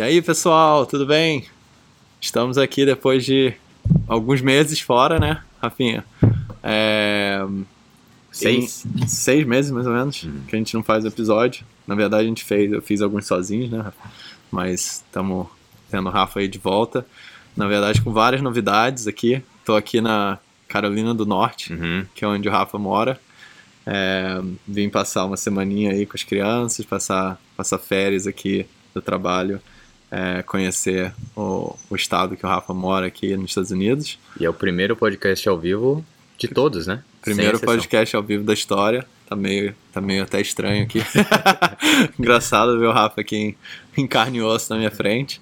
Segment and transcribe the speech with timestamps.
[0.00, 1.44] E aí, pessoal, tudo bem?
[2.18, 3.52] Estamos aqui depois de
[4.08, 6.02] alguns meses fora, né, Rafinha?
[6.62, 7.44] É...
[8.32, 8.86] Seis?
[8.96, 10.40] Em seis meses, mais ou menos, Uhum.
[10.48, 11.66] que a gente não faz episódio.
[11.86, 13.92] Na verdade, a gente fez, eu fiz alguns sozinhos, né?
[14.50, 15.48] Mas estamos
[15.90, 17.04] tendo o Rafa aí de volta.
[17.54, 19.42] Na verdade, com várias novidades aqui.
[19.66, 22.06] Tô aqui na Carolina do Norte, Uhum.
[22.14, 23.20] que é onde o Rafa mora.
[23.84, 28.64] É, vim passar uma semaninha aí com as crianças, passar, passar férias aqui
[28.94, 29.60] do trabalho,
[30.10, 34.18] é, conhecer o, o estado que o Rafa mora aqui nos Estados Unidos.
[34.38, 36.04] E é o primeiro podcast ao vivo
[36.36, 37.02] de todos, né?
[37.22, 39.06] Primeiro podcast ao vivo da história.
[39.28, 41.00] Tá meio, tá meio até estranho aqui.
[42.18, 43.56] Engraçado ver o Rafa aqui em,
[43.96, 45.40] em carne e osso na minha frente.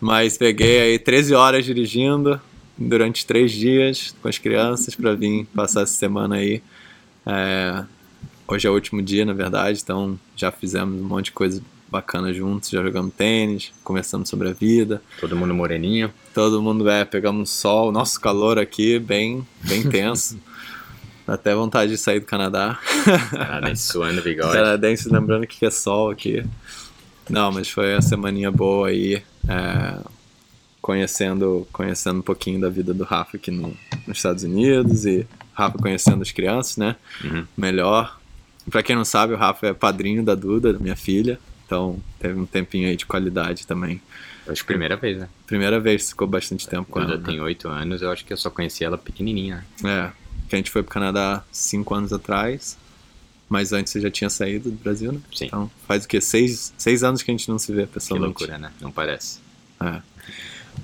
[0.00, 2.40] Mas peguei aí 13 horas dirigindo
[2.76, 6.62] durante três dias com as crianças para vir passar essa semana aí.
[7.26, 7.84] É,
[8.48, 12.32] hoje é o último dia, na verdade, então já fizemos um monte de coisa bacana
[12.32, 15.02] juntos, já jogamos tênis, conversamos sobre a vida.
[15.20, 16.12] Todo mundo moreninho.
[16.32, 20.38] Todo mundo é, pegamos sol, nosso calor aqui bem, bem tenso.
[21.26, 22.78] Dá até vontade de sair do Canadá.
[23.30, 24.52] Canadense suando bigode.
[24.52, 26.44] Canadense lembrando que é sol aqui.
[27.28, 29.98] Não, mas foi uma semaninha boa aí, é,
[30.80, 35.78] conhecendo, conhecendo um pouquinho da vida do Rafa aqui no- nos Estados Unidos e Rafa
[35.78, 36.96] conhecendo as crianças, né?
[37.22, 37.44] Uhum.
[37.56, 38.18] Melhor.
[38.70, 41.38] Pra quem não sabe, o Rafa é padrinho da Duda, minha filha.
[41.70, 44.02] Então teve um tempinho aí de qualidade também.
[44.48, 45.28] Acho que primeira vez, né?
[45.46, 47.14] Primeira vez, ficou bastante tempo com Quando ela.
[47.14, 47.24] eu né?
[47.24, 49.64] tenho oito anos, eu acho que eu só conheci ela pequenininha.
[49.84, 50.10] É,
[50.48, 52.76] que a gente foi pro Canadá cinco anos atrás,
[53.48, 55.20] mas antes você já tinha saído do Brasil, né?
[55.32, 55.44] Sim.
[55.44, 56.20] Então faz o quê?
[56.20, 58.40] Seis, seis anos que a gente não se vê Que pessoalmente.
[58.40, 58.72] loucura, né?
[58.80, 59.38] Não parece.
[59.80, 60.02] É.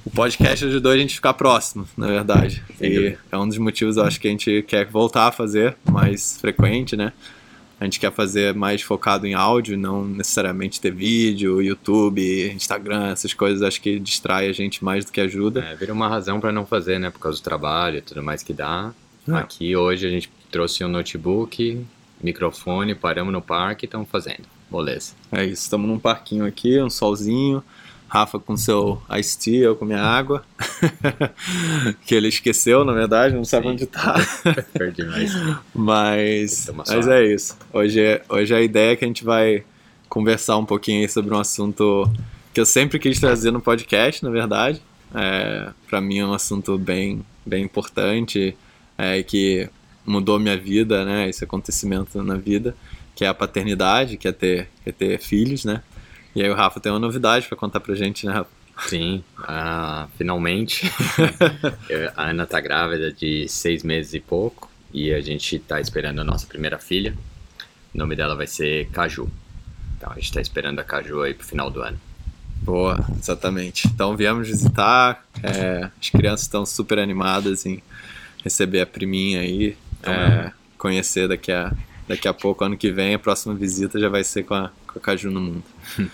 [0.04, 2.62] O podcast ajudou a gente a ficar próximo, na verdade.
[2.80, 6.38] E é um dos motivos, eu acho, que a gente quer voltar a fazer mais
[6.40, 7.12] frequente, né?
[7.78, 13.34] A gente quer fazer mais focado em áudio, não necessariamente ter vídeo, YouTube, Instagram, essas
[13.34, 13.62] coisas.
[13.62, 15.60] Acho que distrai a gente mais do que ajuda.
[15.60, 17.10] É, vira uma razão pra não fazer, né?
[17.10, 18.92] Por causa do trabalho e tudo mais que dá.
[19.28, 19.32] É.
[19.32, 21.84] Aqui hoje a gente trouxe um notebook,
[22.22, 24.44] microfone, paramos no parque e estamos fazendo.
[24.70, 25.12] Beleza.
[25.30, 27.62] É isso, estamos num parquinho aqui, um solzinho.
[28.08, 30.44] Rafa com seu iced tea, eu com minha água.
[32.06, 33.72] que ele esqueceu, na verdade, não sabe Sim.
[33.72, 34.14] onde tá.
[34.72, 35.32] Perdi mais.
[35.74, 37.56] Mas, mas é isso.
[37.72, 39.64] Hoje, é- hoje a ideia é que a gente vai
[40.08, 42.10] conversar um pouquinho sobre um assunto
[42.54, 44.80] que eu sempre quis trazer no podcast, na verdade.
[45.14, 48.56] É, para mim é um assunto bem, bem importante
[48.96, 49.68] é, que
[50.04, 51.28] mudou minha vida, né?
[51.28, 52.74] Esse acontecimento na vida,
[53.14, 55.82] que é a paternidade, que é ter, que é ter filhos, né?
[56.36, 58.50] E aí o Rafa tem uma novidade para contar pra gente, né, Rafa?
[58.88, 60.82] Sim, ah, finalmente.
[62.14, 66.24] A Ana tá grávida de seis meses e pouco e a gente tá esperando a
[66.24, 67.16] nossa primeira filha.
[67.94, 69.30] O nome dela vai ser Caju.
[69.96, 71.98] Então a gente tá esperando a Caju aí pro final do ano.
[72.60, 73.88] Boa, exatamente.
[73.88, 77.82] Então viemos visitar, é, as crianças estão super animadas em
[78.44, 81.72] receber a priminha aí, Então, é, conhecer daqui a,
[82.08, 84.98] daqui a pouco, ano que vem, a próxima visita já vai ser com a, com
[84.98, 85.64] a Caju no mundo.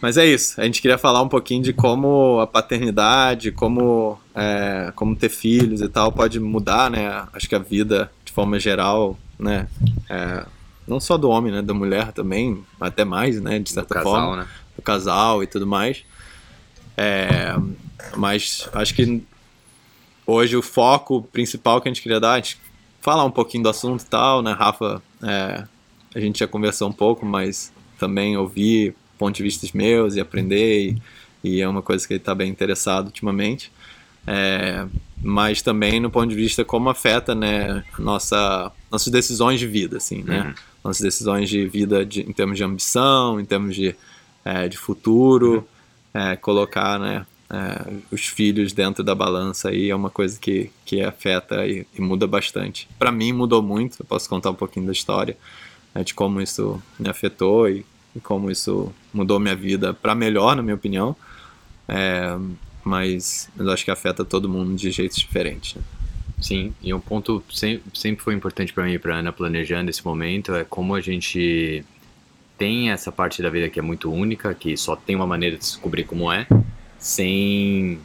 [0.00, 4.90] Mas é isso, a gente queria falar um pouquinho de como a paternidade, como, é,
[4.96, 7.26] como ter filhos e tal pode mudar, né?
[7.34, 9.68] Acho que a vida, de forma geral, né?
[10.08, 10.46] É,
[10.88, 11.60] não só do homem, né?
[11.60, 13.58] Da mulher também, até mais, né?
[13.58, 14.48] De Do certa casal, forma né?
[14.74, 16.02] do casal e tudo mais.
[16.96, 17.54] É,
[18.16, 19.22] mas acho que
[20.26, 22.58] hoje o foco principal que a gente queria dar, a gente
[23.00, 25.02] falar um pouquinho do assunto e tal, né, Rafa?
[25.22, 25.64] é,
[26.14, 30.90] a gente já conversou um pouco, mas também ouvir pontos de vista meus e aprender,
[30.90, 31.02] e,
[31.44, 33.70] e é uma coisa que ele está bem interessado ultimamente.
[34.26, 34.86] É,
[35.22, 40.22] mas também no ponto de vista como afeta né, nossa, nossas decisões de vida, assim,
[40.22, 40.42] né?
[40.42, 40.54] Uhum.
[40.84, 43.94] Nossas decisões de vida de- em termos de ambição, em termos de,
[44.44, 45.66] é, de futuro,
[46.14, 51.02] é, colocar né, é, os filhos dentro da balança aí é uma coisa que, que
[51.02, 52.88] afeta e, e muda bastante.
[52.98, 55.36] Para mim mudou muito, eu posso contar um pouquinho da história
[55.94, 57.84] né, de como isso me afetou e,
[58.14, 61.16] e como isso mudou minha vida para melhor, na minha opinião.
[61.88, 62.36] É,
[62.84, 65.74] mas eu acho que afeta todo mundo de jeitos diferentes.
[65.74, 65.82] né?
[66.40, 70.02] Sim, e um ponto sem- sempre foi importante para mim e para Ana planejando esse
[70.04, 71.84] momento é como a gente
[72.56, 75.62] tem essa parte da vida que é muito única, que só tem uma maneira de
[75.62, 76.46] descobrir como é,
[77.00, 77.98] sem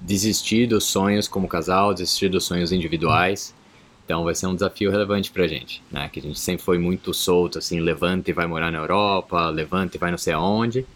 [0.00, 3.54] desistir dos sonhos como casal, desistir dos sonhos individuais.
[4.04, 6.08] Então vai ser um desafio relevante pra gente, né?
[6.08, 9.96] Que a gente sempre foi muito solto, assim, levanta e vai morar na Europa, levanta
[9.96, 10.86] e vai não sei aonde.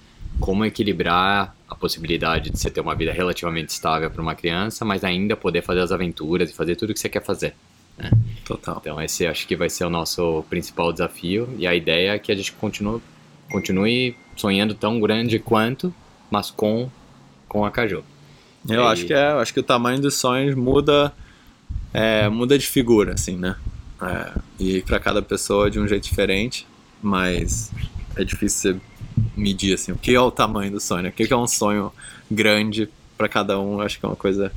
[0.41, 5.03] Como equilibrar a possibilidade de você ter uma vida relativamente estável para uma criança, mas
[5.05, 7.55] ainda poder fazer as aventuras e fazer tudo o que você quer fazer.
[8.45, 8.79] Total.
[8.81, 12.31] Então esse acho que vai ser o nosso principal desafio e a ideia é que
[12.31, 13.01] a gente continue,
[13.51, 15.95] continue sonhando tão grande quanto,
[16.31, 16.91] mas com,
[17.49, 18.03] com a Caju.
[18.69, 21.13] Eu E- acho que é, acho que o tamanho dos sonhos muda,
[21.93, 23.57] é, muda de figura, assim, né?
[24.03, 26.67] É, e para cada pessoa de um jeito diferente,
[27.03, 27.71] mas
[28.17, 28.81] é difícil você
[29.37, 31.09] medir assim, o que é o tamanho do sonho, né?
[31.09, 31.91] o que é um sonho
[32.31, 34.53] grande para cada um, eu acho que é uma coisa,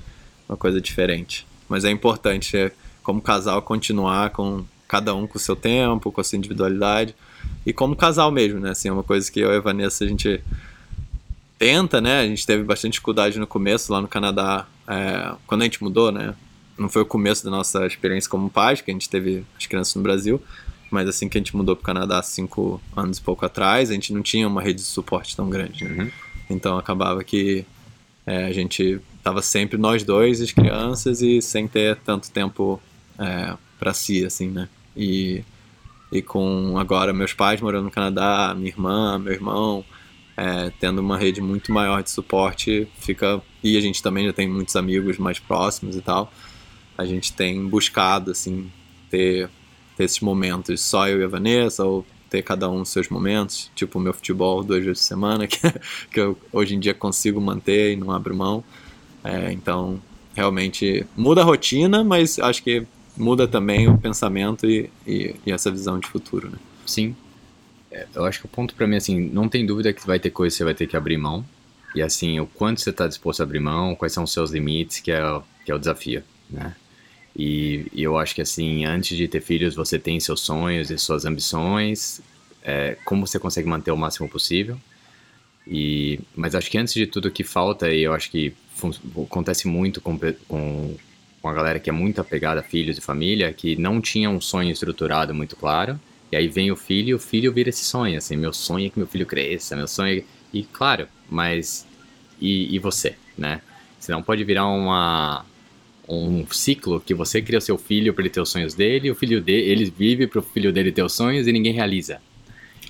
[0.48, 1.48] uma coisa diferente.
[1.70, 2.72] Mas é importante, é,
[3.04, 7.16] como casal, continuar com cada um com o seu tempo, com a sua individualidade
[7.66, 8.72] e como casal mesmo, né?
[8.72, 10.42] Assim, é uma coisa que eu e a Vanessa a gente
[11.60, 12.22] tenta, né?
[12.22, 16.12] A gente teve bastante dificuldade no começo lá no Canadá, é, quando a gente mudou,
[16.12, 16.34] né?
[16.78, 19.94] Não foi o começo da nossa experiência como pais, que a gente teve as crianças
[19.96, 20.42] no Brasil,
[20.90, 23.94] mas assim que a gente mudou para o Canadá cinco anos e pouco atrás, a
[23.94, 26.04] gente não tinha uma rede de suporte tão grande, né?
[26.04, 26.12] Uhum.
[26.50, 27.66] Então acabava que
[28.26, 32.82] é, a gente tava sempre nós dois, as crianças, e sem ter tanto tempo
[33.20, 34.70] é, para si, assim, né?
[34.96, 35.44] E,
[36.10, 39.84] e com agora meus pais morando no Canadá, minha irmã, meu irmão,
[40.40, 43.42] é, tendo uma rede muito maior de suporte, fica.
[43.62, 46.32] E a gente também já tem muitos amigos mais próximos e tal.
[46.98, 48.72] A gente tem buscado, assim,
[49.10, 49.50] ter,
[49.98, 53.70] ter esses momentos, só eu e a Vanessa, ou ter cada um os seus momentos,
[53.76, 55.60] tipo o meu futebol duas vezes por semana, que,
[56.10, 58.64] que eu hoje em dia consigo manter e não abro mão.
[59.22, 60.02] É, então,
[60.34, 62.86] realmente muda a rotina, mas acho que
[63.18, 66.58] muda também o pensamento e, e, e essa visão de futuro, né?
[66.86, 67.14] Sim.
[67.92, 70.30] É, eu acho que o ponto pra mim, assim, não tem dúvida que vai ter
[70.30, 71.46] coisa que você vai ter que abrir mão.
[71.96, 75.00] E assim, o quanto você tá disposto a abrir mão, quais são os seus limites,
[75.00, 75.22] que é,
[75.66, 76.76] que é o desafio, né?
[77.36, 80.98] E, e eu acho que assim, antes de ter filhos, você tem seus sonhos e
[80.98, 82.22] suas ambições,
[82.64, 84.78] é, como você consegue manter o máximo possível.
[85.66, 88.54] E, mas acho que antes de tudo o que falta, e eu acho que
[89.28, 90.96] acontece muito com, com,
[91.42, 94.42] com a galera que é muito apegada a filhos e família, que não tinha um
[94.42, 96.00] sonho estruturado muito claro,
[96.32, 98.90] e aí vem o filho e o filho vira esse sonho, assim, meu sonho é
[98.90, 100.24] que meu filho cresça, meu sonho é...
[100.52, 101.86] E claro, mas...
[102.42, 103.62] E, e você, né?
[104.00, 105.46] Você não pode virar uma,
[106.08, 109.12] um ciclo que você cria o seu filho para ele ter os sonhos dele, e
[109.12, 112.20] o filho dele, ele vive para o filho dele ter os sonhos e ninguém realiza.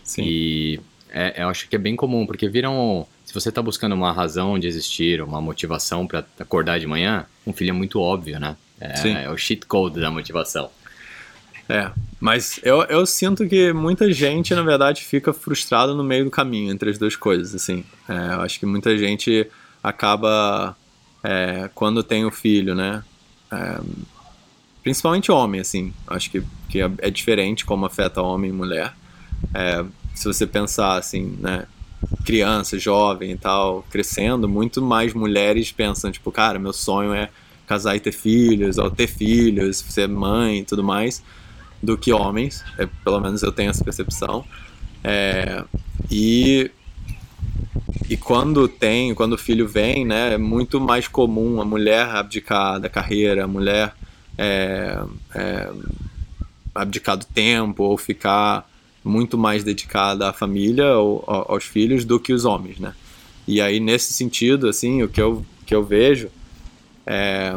[0.04, 0.24] Sim.
[0.24, 3.06] E é, eu acho que é bem comum, porque viram.
[3.26, 7.54] Se você tá buscando uma razão de existir, uma motivação para acordar de manhã, um
[7.54, 8.56] filho é muito óbvio, né?
[8.80, 9.14] É, Sim.
[9.14, 10.72] é o cheat code da motivação.
[11.70, 16.32] É, mas eu, eu sinto que muita gente, na verdade, fica frustrada no meio do
[16.32, 17.86] caminho entre as duas coisas, assim.
[18.08, 19.48] É, eu acho que muita gente
[19.84, 20.76] acaba,
[21.24, 23.04] é, quando tem o filho, né?
[23.52, 23.80] É,
[24.82, 25.94] principalmente homem, assim.
[26.08, 28.92] Acho que, que é, é diferente como afeta homem e mulher.
[29.54, 29.86] É,
[30.16, 31.68] se você pensar, assim, né?
[32.26, 37.30] Criança, jovem e tal, crescendo, muito mais mulheres pensam, tipo, cara, meu sonho é
[37.68, 41.22] casar e ter filhos, ou ter filhos, ser mãe e tudo mais
[41.82, 44.44] do que homens, é, pelo menos eu tenho essa percepção.
[45.04, 45.64] É,
[46.12, 46.72] e
[48.10, 52.80] e quando tem, quando o filho vem, né, é muito mais comum a mulher abdicar
[52.80, 53.94] da carreira, a mulher
[54.38, 54.98] é,
[55.36, 55.70] é,
[56.74, 58.68] abdicar do tempo ou ficar
[59.04, 62.94] muito mais dedicada à família ou ao- aos filhos do que os homens, né?
[63.48, 66.30] E aí nesse sentido, assim, o que eu que eu vejo
[67.06, 67.56] é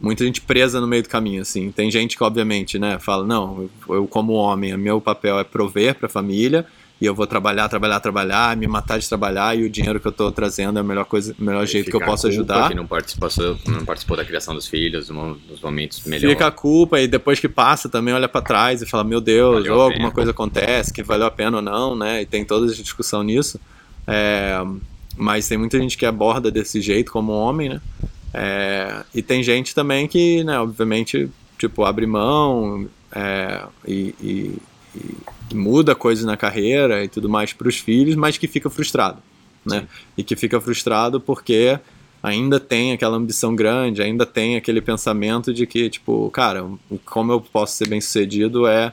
[0.00, 1.70] muita gente presa no meio do caminho, assim.
[1.70, 5.44] Tem gente que, obviamente, né, fala, não, eu, eu como homem, o meu papel é
[5.44, 6.64] prover para a família
[7.00, 10.12] e eu vou trabalhar, trabalhar, trabalhar, me matar de trabalhar e o dinheiro que eu
[10.12, 12.68] tô trazendo é a melhor coisa, o melhor jeito que eu posso ajudar.
[12.68, 13.28] Que não participou,
[13.66, 16.30] não participou da criação dos filhos, no- nos momentos melhores.
[16.30, 19.64] Fica a culpa e depois que passa também olha para trás e fala, meu Deus,
[19.74, 22.20] ou alguma coisa acontece que valeu a pena ou não, né?
[22.20, 23.58] E tem toda essa discussão nisso.
[24.06, 24.58] É,
[25.16, 27.80] mas tem muita gente que aborda desse jeito como homem, né?
[28.32, 34.58] É, e tem gente também que, né, obviamente, tipo, abre mão é, e, e-
[34.94, 39.18] e- muda coisas na carreira e tudo mais para os filhos, mas que fica frustrado,
[39.64, 39.80] né?
[39.80, 39.86] Sim.
[40.18, 41.78] E que fica frustrado porque
[42.22, 46.64] ainda tem aquela ambição grande, ainda tem aquele pensamento de que, tipo, cara,
[47.04, 48.92] como eu posso ser bem sucedido é,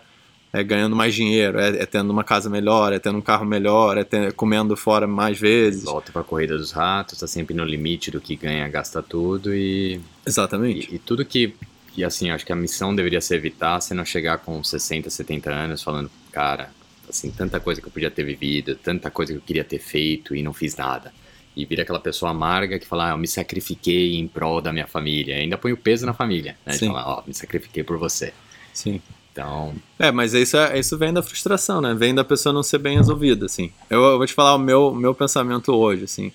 [0.53, 3.97] é ganhando mais dinheiro, é, é tendo uma casa melhor, é tendo um carro melhor,
[3.97, 5.83] é ter- comendo fora mais vezes.
[5.83, 9.99] Volta pra corrida dos ratos, tá sempre no limite do que ganha, gasta tudo e
[10.25, 10.89] Exatamente.
[10.91, 11.53] E, e tudo que,
[11.93, 15.51] que, assim, acho que a missão deveria ser evitar você não chegar com 60, 70
[15.51, 16.69] anos falando, cara,
[17.09, 20.35] assim, tanta coisa que eu podia ter vivido, tanta coisa que eu queria ter feito
[20.35, 21.13] e não fiz nada.
[21.55, 24.85] E vira aquela pessoa amarga que fala, ah, eu me sacrifiquei em prol da minha
[24.85, 25.37] família.
[25.37, 26.73] E ainda põe o peso na família, né?
[26.73, 26.87] De Sim.
[26.87, 28.31] falar, ó, me sacrifiquei por você.
[28.73, 29.01] Sim.
[29.39, 31.93] Então, É, mas isso, é- isso vem da frustração, né?
[31.93, 33.71] Vem da pessoa não ser bem resolvida, assim.
[33.89, 36.31] Eu, eu vou te falar o meu, meu pensamento hoje, assim.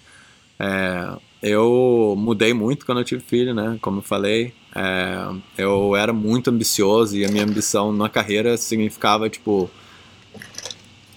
[0.59, 1.09] É,
[1.43, 3.77] eu mudei muito quando eu tive filho, né?
[3.83, 4.55] Como eu falei.
[4.75, 5.17] É,
[5.59, 9.69] eu era muito ambicioso e a minha ambição na carreira significava, tipo...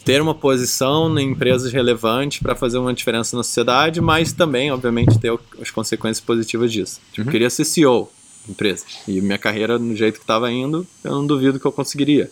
[0.03, 5.17] ter uma posição em empresas relevantes para fazer uma diferença na sociedade, mas também, obviamente,
[5.19, 6.99] ter as consequências positivas disso.
[7.11, 7.27] Tipo, Uhum.
[7.27, 8.11] eu queria ser CEO
[8.49, 8.85] empresa.
[9.07, 12.31] E minha carreira, no jeito que estava indo, eu não duvido que eu conseguiria.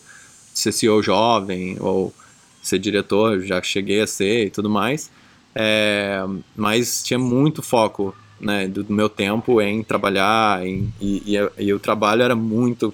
[0.54, 2.14] Ser CEO jovem ou
[2.62, 5.10] ser diretor, já cheguei a ser e tudo mais.
[5.56, 6.24] É,
[6.56, 11.80] mas tinha muito foco né, do, meu tempo em trabalhar em- e, e- e o
[11.80, 12.94] trabalho era muito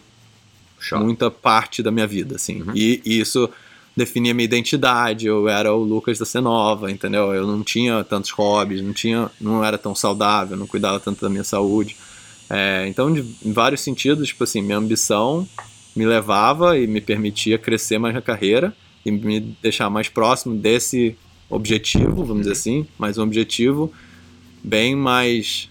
[0.80, 1.04] Choque.
[1.04, 2.62] muita parte da minha vida, assim.
[2.62, 2.72] Uhum.
[2.76, 3.50] E, e isso
[3.96, 5.28] definia minha identidade.
[5.28, 7.34] Eu era o Lucas da Cenova, entendeu?
[7.34, 11.30] Eu não tinha tantos hobbies, não tinha, não era tão saudável, não cuidava tanto da
[11.30, 11.96] minha saúde.
[12.50, 15.48] É, então, de, em vários sentidos, tipo assim, minha ambição
[15.96, 18.76] me levava e me permitia crescer mais na carreira
[19.06, 21.16] e me deixar mais próximo desse
[21.50, 23.92] objetivo, vamos dizer assim, mas um objetivo
[24.64, 25.70] bem mais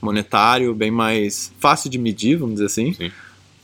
[0.00, 3.10] monetário, bem mais fácil de medir, vamos dizer assim Sim.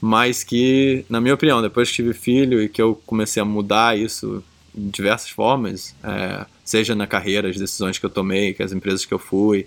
[0.00, 3.98] mas que, na minha opinião, depois que tive filho e que eu comecei a mudar
[3.98, 4.42] isso
[4.74, 9.04] de diversas formas, é, seja na carreira, as decisões que eu tomei, que as empresas
[9.04, 9.66] que eu fui,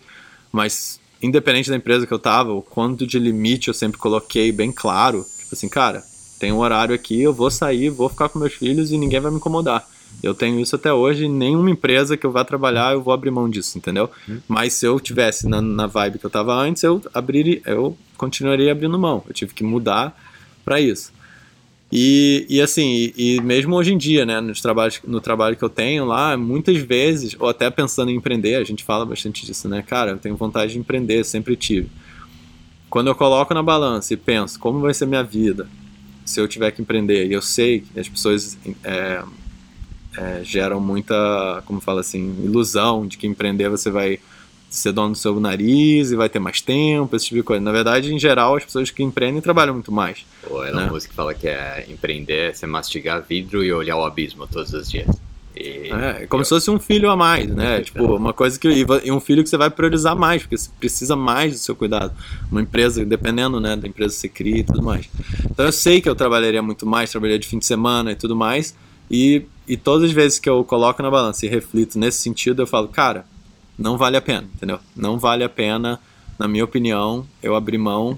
[0.51, 4.71] mas independente da empresa que eu tava, o quanto de limite eu sempre coloquei bem
[4.71, 6.03] claro, tipo assim, cara,
[6.39, 9.31] tem um horário aqui, eu vou sair, vou ficar com meus filhos e ninguém vai
[9.31, 9.87] me incomodar.
[10.21, 13.49] Eu tenho isso até hoje, nenhuma empresa que eu vá trabalhar eu vou abrir mão
[13.49, 14.09] disso, entendeu?
[14.47, 18.71] Mas se eu tivesse na, na vibe que eu tava antes, eu abriria, eu continuaria
[18.71, 19.23] abrindo mão.
[19.27, 20.15] Eu tive que mudar
[20.63, 21.11] para isso.
[21.91, 25.63] E, e assim, e, e mesmo hoje em dia, né, nos trabalhos, no trabalho que
[25.63, 29.69] eu tenho lá, muitas vezes, ou até pensando em empreender, a gente fala bastante disso,
[29.69, 29.83] né?
[29.83, 31.89] Cara, eu tenho vontade de empreender, sempre tive.
[32.89, 35.67] Quando eu coloco na balança e penso como vai ser minha vida
[36.25, 39.23] se eu tiver que empreender, e eu sei que as pessoas é,
[40.17, 44.19] é, geram muita, como fala assim, ilusão de que empreender você vai
[44.77, 47.61] ser dono do seu nariz e vai ter mais tempo, esse tipo de coisa.
[47.61, 50.25] Na verdade, em geral, as pessoas que empreendem trabalham muito mais.
[50.49, 50.89] Ou ela Né?
[50.89, 54.73] música que fala que é empreender, é você mastigar vidro e olhar o abismo todos
[54.73, 55.07] os dias.
[55.55, 57.81] E É, é como se fosse um filho a mais, né?
[57.85, 58.67] Tipo, uma coisa que.
[58.67, 61.75] E e um filho que você vai priorizar mais, porque você precisa mais do seu
[61.75, 62.11] cuidado.
[62.51, 65.07] Uma empresa, dependendo, né, da empresa que você cria e tudo mais.
[65.49, 68.35] Então eu sei que eu trabalharia muito mais, trabalharia de fim de semana e tudo
[68.35, 68.75] mais.
[69.11, 72.67] E, e todas as vezes que eu coloco na balança e reflito nesse sentido, eu
[72.67, 73.25] falo, cara,
[73.77, 74.79] não vale a pena, entendeu?
[74.95, 75.99] Não vale a pena,
[76.37, 78.17] na minha opinião, eu abrir mão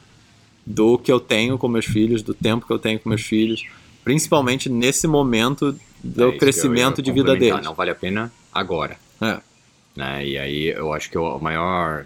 [0.66, 3.66] do que eu tenho com meus filhos, do tempo que eu tenho com meus filhos,
[4.04, 7.64] principalmente nesse momento é do ia crescimento de vida deles.
[7.64, 8.98] Não vale a pena agora.
[9.22, 9.40] É.
[9.96, 10.26] né?
[10.26, 12.06] E aí eu acho que a maior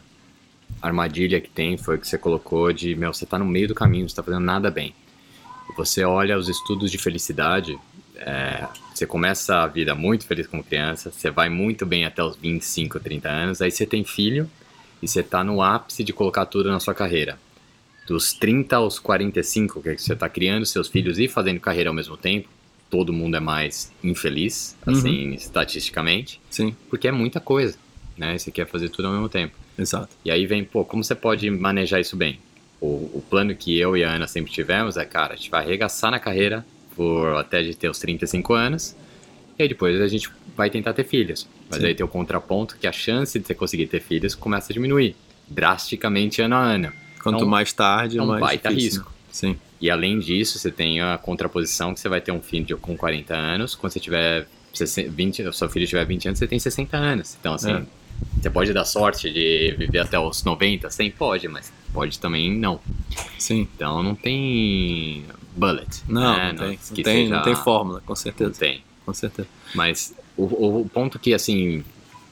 [0.82, 4.08] armadilha que tem foi que você colocou de, meu, você tá no meio do caminho,
[4.08, 4.94] você tá fazendo nada bem.
[5.78, 7.78] Você olha os estudos de felicidade,
[8.20, 12.36] é, você começa a vida muito feliz como criança, você vai muito bem até os
[12.36, 14.50] 25, 30 anos, aí você tem filho
[15.02, 17.40] e você tá no ápice de colocar tudo na sua carreira.
[18.06, 21.90] Dos 30 aos 45, que é que você tá criando seus filhos e fazendo carreira
[21.90, 22.50] ao mesmo tempo,
[22.90, 27.78] todo mundo é mais infeliz, assim, estatisticamente, Sim, porque é muita coisa,
[28.18, 28.38] né?
[28.38, 29.56] Você quer fazer tudo ao mesmo tempo.
[29.78, 30.10] exato.
[30.26, 32.40] E aí vem, pô, como você pode manejar isso bem?
[32.82, 35.64] O, o plano que eu e a Ana sempre tivemos é, cara, a gente vai
[35.64, 36.66] arregaçar na carreira
[37.00, 38.94] por até de ter os 35 anos,
[39.58, 41.48] e aí depois a gente vai tentar ter filhos.
[41.70, 41.86] Mas Sim.
[41.86, 45.16] aí tem o contraponto que a chance de você conseguir ter filhos começa a diminuir
[45.48, 46.92] drasticamente ano a ano.
[47.24, 49.00] Quanto Então, mais tarde, um mais baita difícil.
[49.02, 49.14] risco.
[49.32, 52.98] Sim, E além disso, você tem a contraposição que você vai ter um filho com
[52.98, 56.60] 40 anos, quando você tiver 60 20, o seu filho tiver 20 anos, você tem
[56.60, 57.38] 60 anos.
[57.40, 57.82] Então, assim, É.
[58.42, 61.12] você pode dar sorte de viver até os 90, 100?
[61.12, 62.80] Pode, mas pode também não.
[63.38, 63.68] sim.
[63.76, 66.04] Então, não tem bullet.
[66.08, 66.52] Não, né?
[66.52, 68.54] não, tem, não, tem, seja- não tem fórmula, com Não certeza.
[68.60, 68.84] tem.
[69.06, 69.48] Com certeza.
[69.74, 70.44] Mas o,
[70.82, 71.84] o ponto que, assim,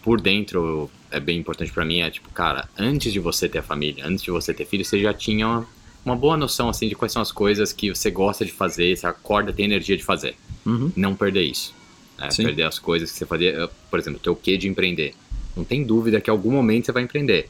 [0.03, 3.63] por dentro é bem importante pra mim é, tipo, cara, antes de você ter a
[3.63, 5.67] família, antes de você ter filho, você já tinha uma,
[6.05, 9.07] uma boa noção, assim, de quais são as coisas que você gosta de fazer, você
[9.07, 10.35] acorda, tem energia de fazer.
[10.65, 10.91] Uhum.
[10.95, 11.73] Não perder isso.
[12.17, 12.29] né?
[12.35, 15.13] Perder as coisas que você fazia, por exemplo, o teu quê de empreender.
[15.55, 17.49] Não tem dúvida que em algum momento você vai empreender.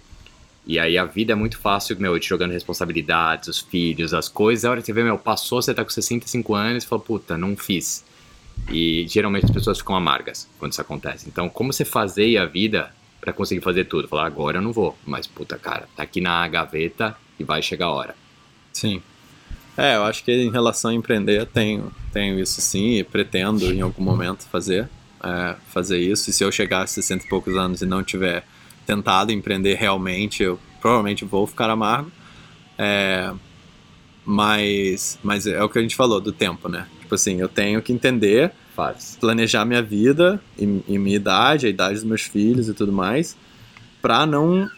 [0.68, 4.66] E aí a vida é muito fácil, meu, te jogando responsabilidades, os filhos, as coisas.
[4.66, 7.38] A hora que você vê, meu, passou, você tá com 65 anos e fala, puta,
[7.38, 8.04] não fiz.
[8.70, 11.26] E geralmente as pessoas ficam amargas quando isso acontece.
[11.30, 14.10] Então, como você fazer a vida pra conseguir fazer tudo?
[14.10, 14.98] Falar, agora eu não vou.
[15.06, 18.16] Mas, puta, cara, tá aqui na gaveta e vai chegar a hora.
[18.74, 19.02] Sim.
[19.78, 23.80] É, eu acho que em relação a empreender, tenho, tenho isso sim, e pretendo em
[23.80, 24.90] algum momento fazer,
[25.24, 26.30] é, fazer isso.
[26.30, 28.44] E se eu chegar a 60 e poucos anos e não tiver
[28.88, 32.10] tentado empreender realmente, eu provavelmente vou ficar amargo.
[32.78, 33.32] É,
[34.26, 36.88] mas, mas é o que a gente falou do tempo, né?
[37.02, 39.18] Tipo assim, eu tenho que entender Faz.
[39.20, 43.38] planejar minha vida e, e minha idade, a idade dos meus filhos e tudo mais,
[44.02, 44.70] pra não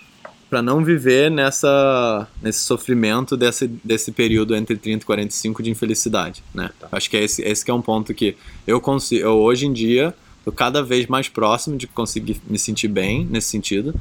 [0.49, 6.43] para não viver nessa nesse sofrimento desse, desse período entre 30 e 45 de infelicidade,
[6.53, 6.71] né?
[6.79, 6.87] Tá.
[6.91, 8.35] Acho que é esse, esse que é um ponto que
[8.65, 10.15] eu consigo, eu hoje em dia
[10.49, 13.93] tô cada vez mais próximo de conseguir me sentir bem nesse sentido.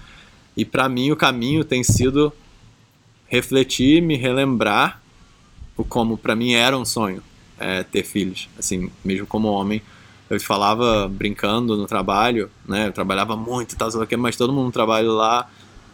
[0.57, 2.33] E para mim o caminho tem sido
[3.27, 5.01] refletir, me relembrar
[5.77, 7.23] o como para mim era um sonho
[7.59, 9.83] é, ter filhos, assim, mesmo como homem.
[10.29, 12.89] Eu falava brincando no trabalho, né?
[12.89, 13.89] Eu trabalhava muito tal,
[14.19, 15.49] mas todo mundo no trabalho lá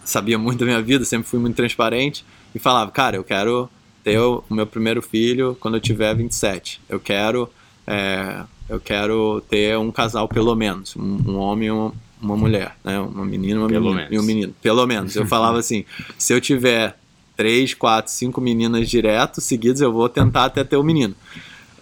[0.04, 3.68] sabia muito da minha vida, sempre fui muito transparente e falava, cara, eu quero
[4.02, 6.80] ter o meu primeiro filho quando eu tiver 27.
[6.88, 7.48] Eu quero,
[7.86, 12.76] é, eu quero ter um casal pelo menos, um, um homem e uma, uma, mulher,
[12.82, 12.98] né?
[12.98, 14.54] Uma menina uma pelo menina, e um menino.
[14.62, 15.14] Pelo menos.
[15.14, 15.84] Eu falava assim,
[16.16, 16.96] se eu tiver
[17.36, 21.14] três, quatro, cinco meninas direto, seguidas, eu vou tentar até ter o um menino.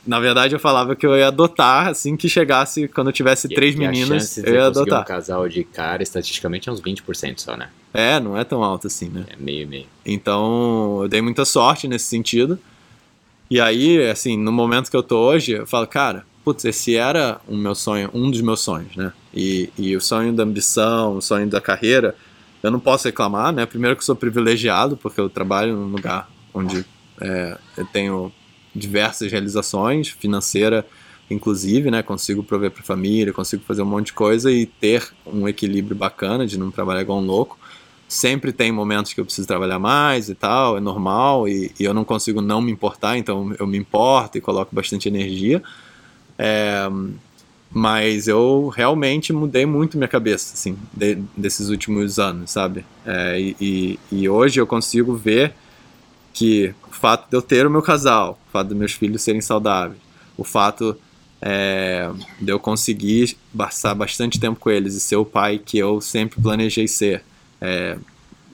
[0.04, 3.54] Na verdade, eu falava que eu ia adotar assim que chegasse, quando eu tivesse e,
[3.54, 5.02] três meninas, eu ia adotar.
[5.02, 7.68] um casal de cara, estatisticamente, é uns 20% só, né?
[7.94, 9.26] É, não é tão alto assim, né?
[9.28, 9.86] É meio, meio.
[10.04, 12.58] Então, eu dei muita sorte nesse sentido.
[13.48, 17.40] E aí, assim, no momento que eu tô hoje, eu falo, cara, putz, esse era
[17.46, 19.12] o meu sonho, um dos meus sonhos, né?
[19.32, 22.14] E, e o sonho da ambição, o sonho da carreira,
[22.62, 23.66] eu não posso reclamar, né?
[23.66, 26.84] Primeiro que eu sou privilegiado, porque eu trabalho num lugar onde
[27.20, 28.32] é, eu tenho
[28.74, 30.86] diversas realizações, financeira
[31.30, 32.02] inclusive, né?
[32.02, 35.96] Consigo prover para a família, consigo fazer um monte de coisa e ter um equilíbrio
[35.96, 37.58] bacana de não trabalhar igual um louco.
[38.06, 41.94] Sempre tem momentos que eu preciso trabalhar mais e tal, é normal, e, e eu
[41.94, 45.62] não consigo não me importar, então eu me importo e coloco bastante energia.
[46.38, 46.88] É,
[47.74, 52.84] mas eu realmente mudei muito minha cabeça, assim, de, desses últimos anos, sabe?
[53.06, 55.54] É, e, e, hoje eu consigo ver
[56.34, 59.40] que o fato de eu ter o meu casal, o fato de meus filhos serem
[59.40, 59.98] saudáveis,
[60.36, 60.96] o fato
[61.40, 62.10] é,
[62.40, 66.40] de eu conseguir passar bastante tempo com eles e ser o pai que eu sempre
[66.40, 67.24] planejei ser,
[67.60, 67.96] é,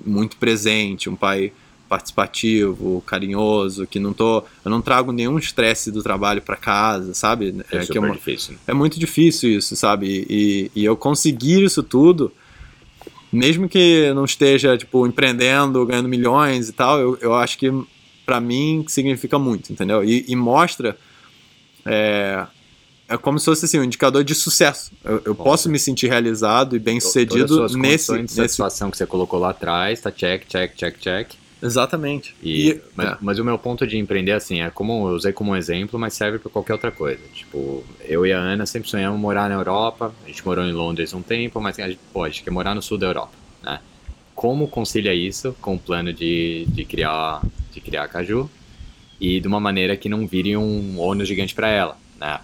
[0.04, 1.52] muito presente, um pai
[1.88, 7.54] participativo, carinhoso, que não tô, eu não trago nenhum estresse do trabalho para casa, sabe?
[7.72, 8.56] É, é super é, difícil.
[8.66, 10.26] É muito difícil isso, sabe?
[10.28, 12.30] E, e eu conseguir isso tudo,
[13.32, 17.72] mesmo que não esteja tipo empreendendo, ganhando milhões e tal, eu, eu acho que
[18.26, 20.04] para mim significa muito, entendeu?
[20.04, 20.96] E, e mostra
[21.86, 22.46] é,
[23.08, 24.92] é como se fosse assim, um indicador de sucesso.
[25.02, 28.22] Eu, eu posso me sentir realizado e bem sucedido nesse.
[28.22, 28.92] De satisfação nesse...
[28.92, 31.30] que você colocou lá atrás, tá check, check, check, check.
[31.62, 32.34] Exatamente.
[32.42, 33.16] E, e mas, é.
[33.20, 36.14] mas, o meu ponto de empreender, assim, é como eu usei como um exemplo, mas
[36.14, 37.20] serve para qualquer outra coisa.
[37.34, 40.14] Tipo, eu e a Ana sempre sonhamos morar na Europa.
[40.24, 42.74] A gente morou em Londres um tempo, mas a gente, pô, a gente quer morar
[42.74, 43.80] no sul da Europa, né?
[44.34, 47.42] Como concilia isso com o plano de, de criar
[47.72, 48.48] de criar a Caju
[49.20, 51.96] e de uma maneira que não vire um ônus gigante para ela?
[52.18, 52.40] né?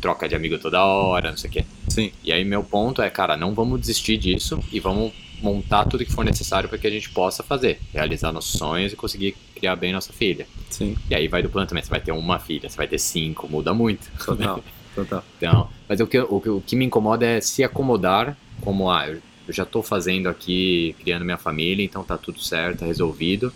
[0.00, 1.64] Troca de amigo toda hora, não sei o quê.
[1.88, 2.10] Sim.
[2.24, 6.12] E aí meu ponto é, cara, não vamos desistir disso e vamos montar tudo que
[6.12, 9.92] for necessário para que a gente possa fazer, realizar nossos sonhos e conseguir criar bem
[9.92, 10.46] nossa filha.
[10.68, 10.96] Sim.
[11.08, 13.48] E aí vai do plano também, você vai ter uma filha, você vai ter cinco,
[13.48, 14.10] muda muito.
[14.24, 14.62] Total,
[14.94, 15.24] total.
[15.36, 19.20] Então, mas o que, o, o que me incomoda é se acomodar como, ah, eu
[19.48, 23.52] já estou fazendo aqui, criando minha família, então tá tudo certo, tá resolvido.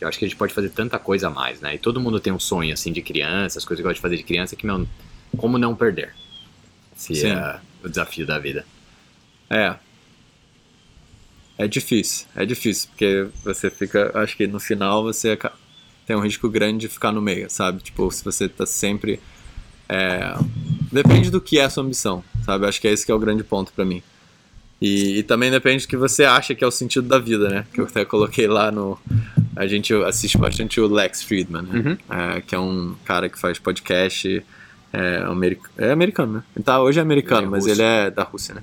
[0.00, 1.76] Eu acho que a gente pode fazer tanta coisa a mais, né?
[1.76, 4.16] E todo mundo tem um sonho, assim, de criança, as coisas que gosta de fazer
[4.16, 4.86] de criança, que, meu,
[5.36, 6.12] como não perder?
[6.96, 7.30] Esse Sim.
[7.30, 8.66] é o desafio da vida.
[9.48, 9.76] É.
[11.62, 15.38] É difícil, é difícil, porque você fica, acho que no final você
[16.04, 17.80] tem um risco grande de ficar no meio, sabe?
[17.82, 19.20] Tipo, se você tá sempre...
[19.88, 20.34] É,
[20.90, 22.66] depende do que é a sua ambição, sabe?
[22.66, 24.02] Acho que é esse que é o grande ponto para mim.
[24.80, 27.64] E, e, também depende do que você acha que é o sentido da vida, né?
[27.72, 28.98] Que eu até coloquei lá no,
[29.54, 31.78] a gente assiste bastante o Lex Friedman, né?
[31.78, 31.96] uhum.
[32.36, 34.44] é, que é um cara que faz podcast.
[34.92, 36.42] É, americ é americano, né?
[36.54, 38.62] Ele tá, hoje é americano, ele é mas ele é da Rússia, né?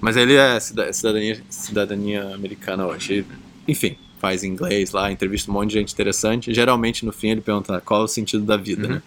[0.00, 3.24] Mas ele é cidadania, cidadania americana hoje.
[3.66, 6.52] Enfim, faz inglês lá, entrevista um monte de gente interessante.
[6.52, 8.94] Geralmente, no fim, ele pergunta qual é o sentido da vida, uhum.
[8.94, 9.02] né?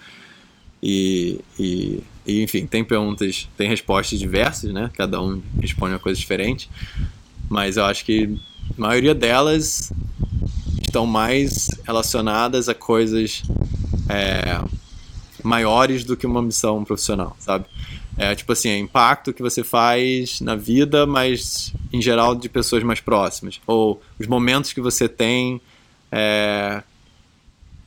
[0.81, 4.89] E, e, e, enfim, tem perguntas, tem respostas diversas, né?
[4.93, 6.69] Cada um responde uma coisa diferente.
[7.49, 8.38] Mas eu acho que
[8.77, 9.91] a maioria delas
[10.81, 13.43] estão mais relacionadas a coisas
[14.10, 14.62] é,
[15.43, 17.65] maiores do que uma missão profissional, sabe?
[18.17, 22.84] É tipo assim, é impacto que você faz na vida, mas em geral de pessoas
[22.84, 23.62] mais próximas.
[23.65, 25.62] Ou os momentos que você tem,
[26.12, 26.84] é,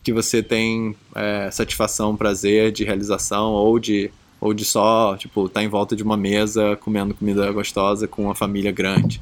[0.03, 5.61] que você tem é, satisfação, prazer de realização, ou de, ou de só, tipo, estar
[5.61, 9.21] tá em volta de uma mesa comendo comida gostosa com uma família grande.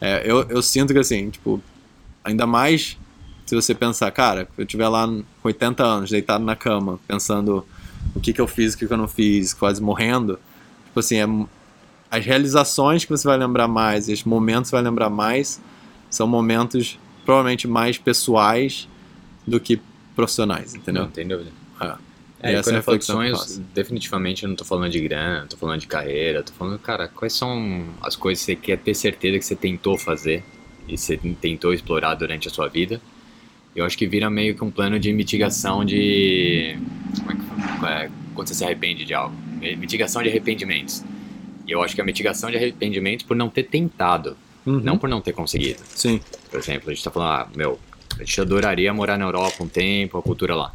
[0.00, 1.60] É, eu, eu sinto que assim, tipo,
[2.22, 2.98] ainda mais
[3.46, 7.66] se você pensar, cara, eu estiver lá com 80 anos, deitado na cama, pensando
[8.14, 10.38] o que, que eu fiz, o que, que eu não fiz, quase morrendo,
[10.86, 11.26] tipo assim, é,
[12.10, 15.60] as realizações que você vai lembrar mais, os momentos que você vai lembrar mais,
[16.08, 18.88] são momentos provavelmente mais pessoais
[19.46, 19.80] do que
[20.14, 21.02] profissionais, entendeu?
[21.02, 21.50] Não, tem dúvida.
[21.80, 21.94] É.
[22.44, 25.56] É, E quando eu falo de sonhos, definitivamente eu não tô falando de grana, tô
[25.56, 29.38] falando de carreira, tô falando, cara, quais são as coisas que você quer ter certeza
[29.38, 30.44] que você tentou fazer
[30.86, 33.00] e você tentou explorar durante a sua vida.
[33.74, 36.76] Eu acho que vira meio que um plano de mitigação de.
[37.18, 37.42] Como é que
[37.76, 37.90] fala?
[38.04, 39.34] É, quando você se arrepende de algo.
[39.78, 41.02] Mitigação de arrependimentos.
[41.66, 44.80] E eu acho que a mitigação de arrependimentos por não ter tentado, Uhum.
[44.80, 45.80] não por não ter conseguido.
[45.94, 47.78] Sim, Por exemplo, a gente tá falando, ah, meu,
[48.18, 50.72] a gente adoraria morar na Europa um tempo, a cultura lá.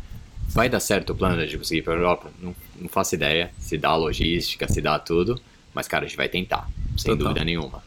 [0.50, 2.32] Vai dar certo o plano de conseguir ir pra Europa?
[2.42, 3.52] Não, não faço ideia.
[3.60, 5.40] Se dá a logística, se dá tudo.
[5.74, 7.18] Mas, cara, a gente vai tentar, sem Total.
[7.28, 7.84] dúvida nenhuma.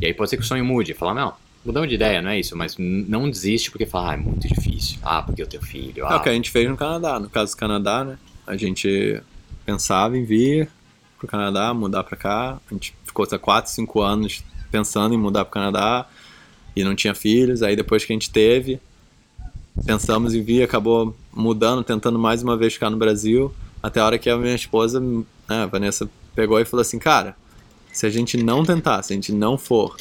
[0.00, 0.94] E aí pode ser que o sonho mude.
[0.94, 1.34] Falar, não,
[1.66, 2.56] mudamos de ideia, não é isso.
[2.56, 4.98] Mas não desiste porque fala, ah, é muito difícil.
[5.02, 6.04] Ah, porque eu tenho filho.
[6.04, 7.18] é Ah, o que a gente fez no Canadá.
[7.20, 8.18] No caso do Canadá, né?
[8.46, 9.20] A gente
[9.64, 10.70] pensava em vir
[11.18, 12.58] pro Canadá, mudar pra cá.
[12.70, 16.06] A gente ficou há 4, 5 anos pensando em mudar pro Canadá
[16.74, 17.62] e não tinha filhos.
[17.62, 18.80] Aí depois que a gente teve,
[19.84, 23.52] pensamos em vir, acabou mudando, tentando mais uma vez ficar no Brasil.
[23.82, 27.36] Até a hora que a minha esposa, né, a Vanessa, pegou e falou assim: Cara,
[27.92, 29.96] se a gente não tentar, se a gente não for,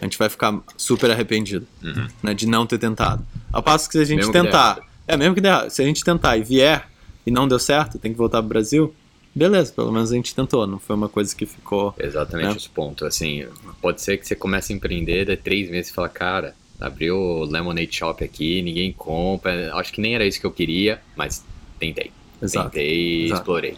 [0.00, 2.08] a gente vai ficar super arrependido Uhum.
[2.22, 3.24] né, de não ter tentado.
[3.52, 6.04] Ao passo que se a gente Mesmo tentar, é mesmo que der, se a gente
[6.04, 6.88] tentar e vier
[7.26, 8.94] e não deu certo, tem que voltar pro Brasil,
[9.34, 11.94] beleza, pelo menos a gente tentou, não foi uma coisa que ficou.
[11.98, 12.56] Exatamente né?
[12.56, 13.04] esse ponto.
[13.04, 13.46] Assim,
[13.80, 17.44] pode ser que você comece a empreender, daí três meses e fala, cara, abriu o
[17.44, 19.74] Lemonade Shop aqui, ninguém compra.
[19.74, 21.44] Acho que nem era isso que eu queria, mas
[21.78, 22.10] tentei.
[22.40, 22.70] Exato.
[22.70, 23.76] Tentei e explorei.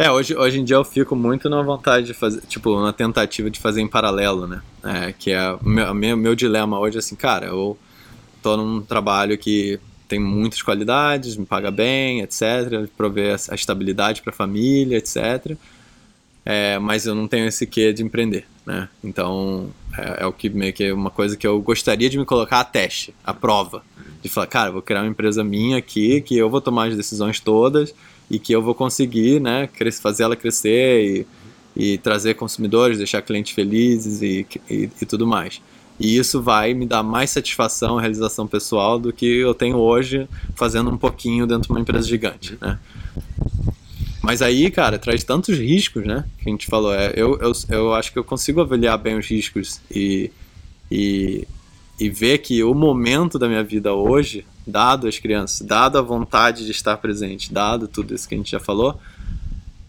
[0.00, 3.50] É, hoje, hoje em dia eu fico muito na vontade de fazer, tipo, na tentativa
[3.50, 4.62] de fazer em paralelo, né?
[4.82, 7.76] É, que é meu, meu, meu dilema hoje, assim, cara, eu
[8.42, 14.32] tô num trabalho que tem muitas qualidades, me paga bem, etc, provê a estabilidade para
[14.32, 15.54] a família, etc.
[16.46, 18.88] É, mas eu não tenho esse quê de empreender, né?
[19.04, 22.24] Então, é, é o que meio que é uma coisa que eu gostaria de me
[22.24, 23.84] colocar a teste, a prova.
[24.22, 27.38] De falar, cara, vou criar uma empresa minha aqui, que eu vou tomar as decisões
[27.38, 27.94] todas
[28.30, 29.68] e que eu vou conseguir, né,
[30.00, 31.26] fazer ela crescer
[31.76, 35.60] e, e trazer consumidores, deixar clientes felizes e, e, e tudo mais.
[35.98, 40.90] E isso vai me dar mais satisfação, realização pessoal do que eu tenho hoje fazendo
[40.90, 42.78] um pouquinho dentro de uma empresa gigante, né?
[44.22, 46.24] Mas aí, cara, traz tantos riscos, né?
[46.38, 46.94] Que a gente falou.
[46.94, 50.30] É, eu, eu, eu acho que eu consigo avaliar bem os riscos e,
[50.90, 51.46] e,
[51.98, 56.64] e ver que o momento da minha vida hoje, dado as crianças, dado a vontade
[56.64, 58.98] de estar presente, dado tudo isso que a gente já falou,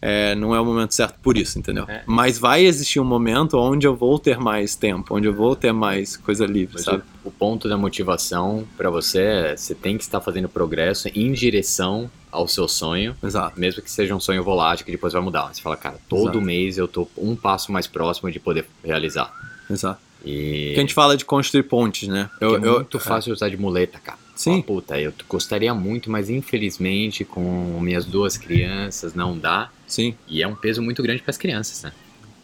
[0.01, 1.85] é, não é o momento certo por isso, entendeu?
[1.87, 2.01] É.
[2.07, 5.71] Mas vai existir um momento onde eu vou ter mais tempo, onde eu vou ter
[5.71, 7.03] mais coisa livre, Mas sabe?
[7.23, 11.31] o, o ponto da motivação pra você é você tem que estar fazendo progresso em
[11.33, 13.59] direção ao seu sonho, Exato.
[13.59, 15.53] mesmo que seja um sonho volátil que depois vai mudar.
[15.53, 16.41] Você fala, cara, todo Exato.
[16.41, 19.31] mês eu tô um passo mais próximo de poder realizar.
[19.69, 19.99] Exato.
[20.25, 22.29] E Porque a gente fala de construir pontes, né?
[22.39, 24.17] eu, Eu, eu, é muito fácil usar de muleta, cara.
[24.41, 24.51] Sim.
[24.53, 29.69] Fala, Puta, eu gostaria muito, mas infelizmente com minhas duas crianças não dá.
[29.87, 30.15] Sim.
[30.27, 31.91] E é um peso muito grande para as crianças, né?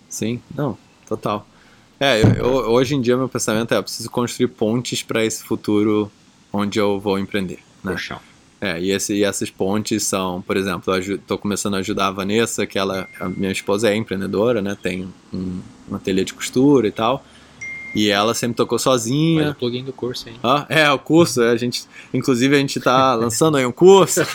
[0.07, 1.47] Sim, não, total.
[1.99, 5.43] É, eu, eu- hoje em dia meu pensamento é, eu preciso construir pontes para esse
[5.43, 6.11] futuro
[6.53, 7.93] onde eu vou empreender, né?
[7.93, 8.19] Poxa.
[8.61, 12.11] É, e, esse, e essas pontes são, por exemplo, eu tô começando a ajudar a
[12.11, 14.75] Vanessa, que ela, a minha esposa é empreendedora, né?
[14.79, 17.23] Tem um, um ateliê de costura e tal.
[17.95, 19.51] E ela sempre tocou sozinha.
[19.51, 20.35] o plugin do curso, hein?
[20.43, 24.21] Ah, é, o curso, a gente, inclusive a gente tá lançando aí um curso.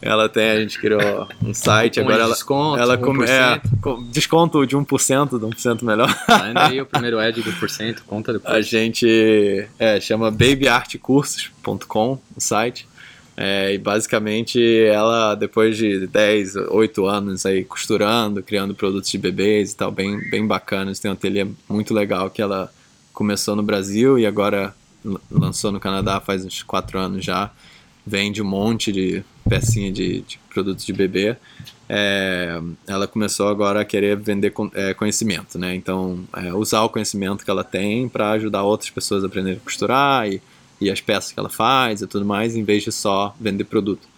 [0.00, 3.28] ela tem, a gente criou um site, Com agora ela, desconto, ela 1%.
[3.28, 6.14] é, com- desconto de 1%, de 1% melhor.
[6.28, 8.62] Manda aí o primeiro ad do porcento, conta do A curso.
[8.62, 12.88] gente é, chama babyartcursos.com o site.
[13.42, 19.72] É, e basicamente ela, depois de 10, 8 anos aí costurando, criando produtos de bebês
[19.72, 22.70] e tal, bem, bem bacanas, tem um ateliê muito legal que ela
[23.14, 24.74] começou no Brasil e agora
[25.30, 27.50] lançou no Canadá faz uns 4 anos já.
[28.06, 31.34] Vende um monte de pecinha de, de produtos de bebê.
[31.88, 35.74] É, ela começou agora a querer vender é, conhecimento, né?
[35.74, 39.64] Então, é, usar o conhecimento que ela tem para ajudar outras pessoas a aprenderem a
[39.64, 40.42] costurar e,
[40.80, 44.08] e as peças que ela faz e tudo mais, em vez de só vender produto.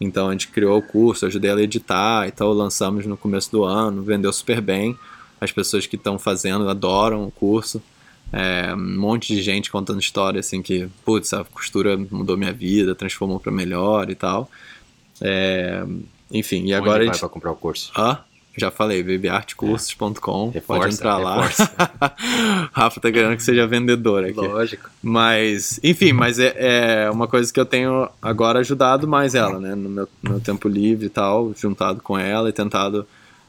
[0.00, 3.50] Então, a gente criou o curso, ajudei ela a editar e tal, lançamos no começo
[3.52, 4.98] do ano, vendeu super bem.
[5.40, 7.82] As pessoas que estão fazendo adoram o curso.
[8.32, 12.94] É, um monte de gente contando história assim que, putz, a costura mudou minha vida,
[12.94, 14.50] transformou para melhor e tal.
[15.20, 15.84] É,
[16.30, 17.20] enfim, e agora Onde a vai gente.
[17.20, 17.90] pra comprar o curso?
[17.94, 18.22] Ah,
[18.56, 20.20] já falei, babyartcursos.com.
[20.20, 21.48] Pode Reforça, entrar lá.
[22.72, 24.34] Rafa tá querendo que seja vendedor aqui.
[24.40, 24.90] Lógico.
[25.02, 26.54] Mas, enfim, mas é,
[27.06, 29.74] é uma coisa que eu tenho agora ajudado mais ela, né?
[29.74, 33.06] No meu, meu tempo livre e tal, juntado com ela e tentado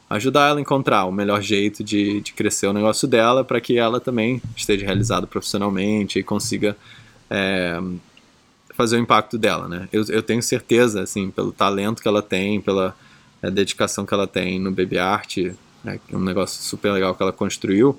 [0.08, 3.78] ajudar ela a encontrar o melhor jeito de, de crescer o negócio dela para que
[3.78, 6.76] ela também esteja realizada profissionalmente e consiga
[7.30, 7.80] é,
[8.74, 9.88] fazer o impacto dela, né?
[9.92, 12.94] Eu, eu tenho certeza, assim, pelo talento que ela tem, pela
[13.42, 15.38] é, dedicação que ela tem no Baby Art,
[15.82, 17.98] né, um negócio super legal que ela construiu,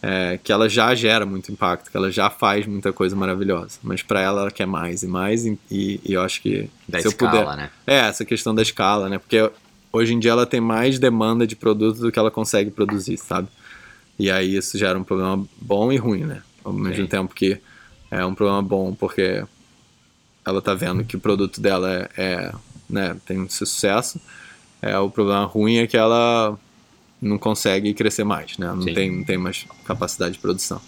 [0.00, 3.78] é, que ela já gera muito impacto, que ela já faz muita coisa maravilhosa.
[3.82, 7.08] Mas para ela, ela quer mais e mais, e, e eu acho que da se
[7.08, 7.56] escala, eu puder.
[7.56, 7.70] né?
[7.86, 9.18] É, essa questão da escala, né?
[9.18, 9.50] Porque
[9.92, 13.48] hoje em dia ela tem mais demanda de produto do que ela consegue produzir, sabe?
[14.18, 16.42] E aí isso gera um problema bom e ruim, né?
[16.64, 17.06] Ao mesmo Sim.
[17.06, 17.60] tempo que
[18.10, 19.44] é um problema bom porque
[20.44, 22.52] ela tá vendo que o produto dela é, é,
[22.88, 24.20] né, tem um sucesso.
[24.80, 26.58] É, o problema ruim é que ela
[27.20, 28.68] não consegue crescer mais, né?
[28.68, 28.94] Não Sim.
[28.94, 30.80] tem, não tem mais capacidade de produção.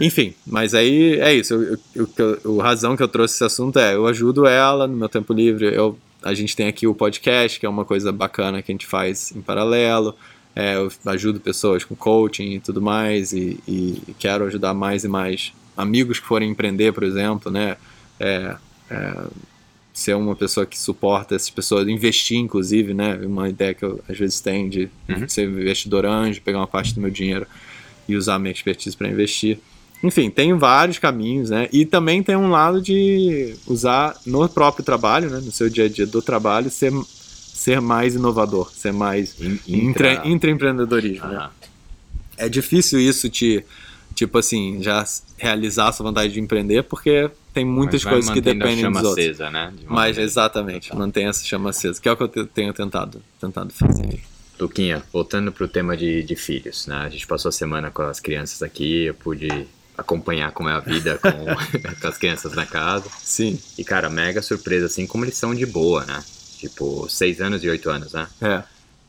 [0.00, 1.54] Enfim, mas aí é isso.
[1.54, 1.62] Eu,
[1.94, 4.94] eu, eu, eu- a razão que eu trouxe esse assunto é eu ajudo ela no
[4.96, 5.74] meu tempo livre.
[5.74, 8.86] Eu, a gente tem aqui o podcast, que é uma coisa bacana que a gente
[8.86, 10.14] faz em paralelo.
[10.54, 13.32] É, eu ajudo pessoas com coaching e tudo mais.
[13.32, 17.76] E, e quero ajudar mais e mais amigos que forem empreender, por exemplo, né?
[18.20, 18.56] É,
[18.90, 19.14] é,
[19.96, 23.14] ser uma pessoa que suporta essas pessoas, investir inclusive, né?
[23.24, 25.26] Uma ideia que eu às vezes tenho de Uhum.
[25.26, 27.46] ser investidor anjo, pegar uma parte do meu dinheiro
[28.06, 29.58] e usar a minha expertise para investir.
[30.02, 31.66] Enfim, tem vários caminhos, né?
[31.72, 35.40] E também tem um lado de usar no próprio trabalho, né?
[35.42, 36.92] No seu dia a dia do trabalho, ser,
[37.54, 41.36] ser mais inovador, ser mais In- intra, intra- intraempreendedorismo, né?
[41.36, 41.50] Aham.
[42.36, 43.64] É difícil isso te,
[44.16, 45.04] tipo assim, já
[45.36, 49.00] realizar a sua vontade de empreender, porque tem muitas coisas que mantendo a dependem chama
[49.00, 49.26] dos outros.
[49.26, 49.72] acesa, né?
[49.88, 53.72] Mas exatamente, mantém essa chama acesa, que é o que eu te- tenho tentado, tentado
[53.72, 54.20] fazer.
[54.58, 56.96] Luquinha, voltando pro tema de, de filhos, né?
[56.96, 59.48] A gente passou a semana com as crianças aqui, eu pude
[59.98, 61.30] acompanhar como é a vida com,
[62.00, 63.04] com as crianças na casa.
[63.22, 66.24] Sim, E, cara, mega surpresa, assim, como eles são de boa, né?
[66.58, 68.26] Tipo, seis anos e oito anos, né?
[68.40, 68.62] é.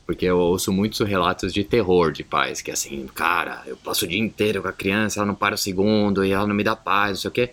[0.08, 4.08] Porque eu ouço muitos relatos de terror de pais, que assim, cara, eu passo o
[4.08, 6.74] dia inteiro com a criança, ela não para o segundo e ela não me dá
[6.74, 7.50] paz, não sei o quê.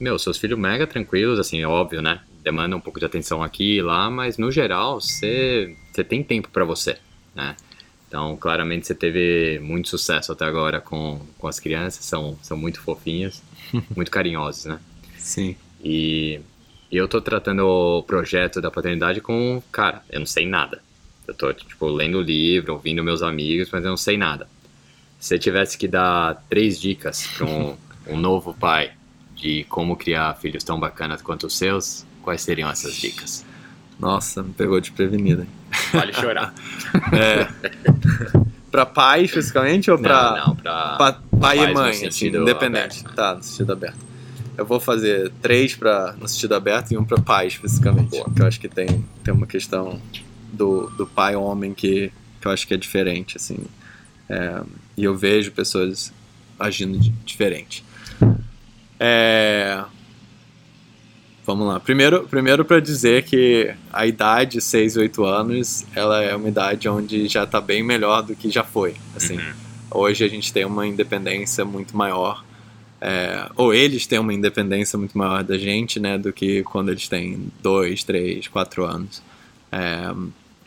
[0.00, 2.22] Meu, seus filhos mega tranquilos, assim, é óbvio, né?
[2.42, 5.76] Demanda um pouco de atenção aqui e lá, mas no geral, você
[6.08, 6.96] tem tempo pra você,
[7.34, 7.54] né?
[8.08, 12.80] Então, claramente você teve muito sucesso até agora com, com as crianças, são, são muito
[12.80, 13.42] fofinhas,
[13.94, 14.80] muito carinhosos, né?
[15.18, 15.54] Sim.
[15.84, 16.40] E,
[16.90, 20.87] e eu tô tratando o projeto da paternidade com, cara, eu não sei nada.
[21.28, 24.48] Eu tô, tipo, lendo o livro, ouvindo meus amigos, mas eu não sei nada.
[25.20, 27.76] Se eu tivesse que dar três dicas para um,
[28.08, 28.92] um novo pai
[29.36, 33.44] de como criar filhos tão bacanas quanto os seus, quais seriam essas dicas?
[34.00, 35.42] Nossa, me pegou desprevenido.
[35.42, 35.48] hein?
[35.92, 36.54] Vale chorar.
[37.12, 37.46] É.
[38.70, 40.96] pra pai, especificamente, ou pra, Não, não, pra...
[40.96, 43.00] pa- pai pais e no mãe, assim, independente?
[43.00, 43.12] aberto, né?
[43.14, 43.98] Tá, no sentido aberto.
[44.56, 48.10] Eu vou fazer três pra, no sentido aberto e um pra pai, especificamente.
[48.10, 48.30] Boa.
[48.34, 50.00] Que eu acho que tem, tem uma questão
[50.52, 53.58] do, do pai homem que, que eu acho que é diferente, assim.
[54.28, 54.62] É,
[54.96, 56.12] e eu vejo pessoas
[56.58, 57.84] agindo de- diferente.
[59.00, 59.82] É,
[61.46, 61.80] Vamos lá.
[61.80, 66.86] Primeiro, primeiro para dizer que a idade 6 e 8 anos, ela é uma idade
[66.90, 68.94] onde já está bem melhor do que já foi.
[69.16, 69.52] Assim, Uhum.
[69.92, 72.44] hoje a gente tem uma independência muito maior,
[73.00, 77.08] é, ou eles têm uma independência muito maior da gente, né, do que quando eles
[77.08, 79.22] têm 2, 3, 4 anos.
[79.70, 80.14] É,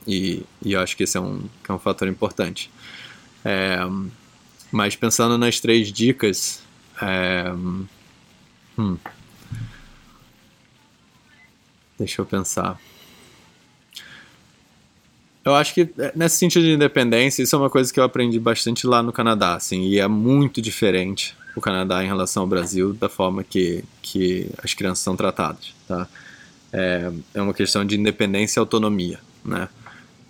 [0.08, 2.72] e, e eu acho que esse é um, é um fator importante.
[3.44, 3.78] É,
[4.72, 6.62] mas pensando nas três dicas,
[7.02, 7.52] é,
[8.78, 8.98] hum,
[12.02, 12.80] Deixa eu pensar.
[15.46, 18.40] Eu acho que é, nesse sentido de independência, isso é uma coisa que eu aprendi
[18.40, 22.94] bastante lá no Canadá, assim, e é muito diferente o Canadá em relação ao Brasil
[22.94, 26.08] da forma que, que as crianças são tratadas, tá?
[26.73, 29.67] É, é uma questão de independência e autonomia, né?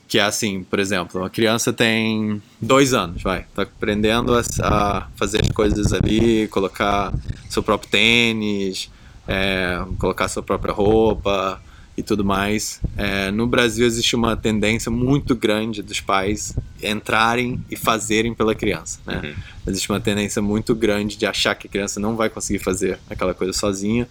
[0.08, 5.08] Que é assim, por exemplo, uma criança tem dois anos, vai, tá aprendendo a, a
[5.16, 7.14] fazer as coisas ali, colocar
[7.50, 8.90] seu próprio tênis,
[9.28, 11.62] é, colocar sua própria roupa
[11.96, 12.82] e tudo mais.
[12.98, 19.00] É, no Brasil existe uma tendência muito grande dos pais entrarem e fazerem pela criança.
[19.06, 19.22] Né?
[19.24, 19.34] Uhum.
[19.68, 23.34] Existe uma tendência muito grande de achar que a criança não vai conseguir fazer aquela
[23.34, 24.08] coisa sozinha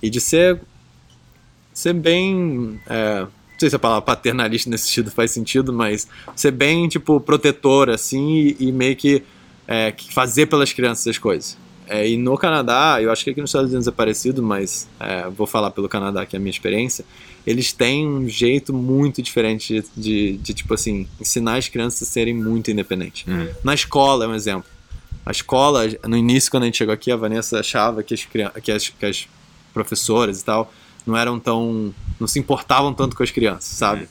[0.00, 0.60] e de ser,
[1.72, 2.80] ser bem.
[2.86, 7.20] É, não sei se a palavra paternalista nesse sentido faz sentido, mas ser bem, tipo,
[7.20, 9.22] protetor, assim, e, e meio que,
[9.68, 11.56] é, que fazer pelas crianças as coisas.
[11.86, 15.28] É, e no Canadá, eu acho que aqui nos Estados Unidos é parecido, mas é,
[15.28, 17.04] vou falar pelo Canadá, que é a minha experiência,
[17.46, 22.10] eles têm um jeito muito diferente de, de, de, tipo assim, ensinar as crianças a
[22.10, 23.26] serem muito independentes.
[23.26, 23.48] Uhum.
[23.62, 24.70] Na escola é um exemplo.
[25.26, 28.72] A escola, no início, quando a gente chegou aqui, a Vanessa achava que as, que
[28.72, 29.28] as, que as
[29.72, 30.72] professoras e tal
[31.06, 31.94] não eram tão.
[32.18, 34.08] não se importavam tanto com as crianças, sabe?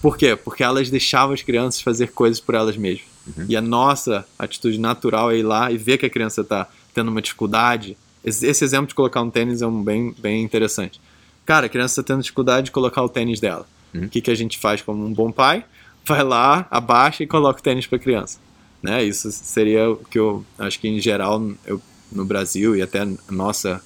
[0.00, 0.36] Por quê?
[0.36, 3.06] Porque elas deixavam as crianças fazer coisas por elas mesmas.
[3.26, 3.46] Uhum.
[3.48, 7.08] E a nossa atitude natural é ir lá e ver que a criança está tendo
[7.08, 7.96] uma dificuldade.
[8.22, 11.00] Esse, esse exemplo de colocar um tênis é um bem, bem interessante.
[11.46, 13.66] Cara, a criança está tendo dificuldade de colocar o tênis dela.
[13.94, 14.04] Uhum.
[14.04, 15.64] O que, que a gente faz como um bom pai?
[16.04, 18.38] Vai lá, abaixa e coloca o tênis para a criança.
[18.82, 19.02] Né?
[19.04, 21.80] Isso seria o que eu acho que em geral eu,
[22.12, 23.82] no Brasil e até a nossa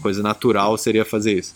[0.00, 1.55] coisa natural seria fazer isso.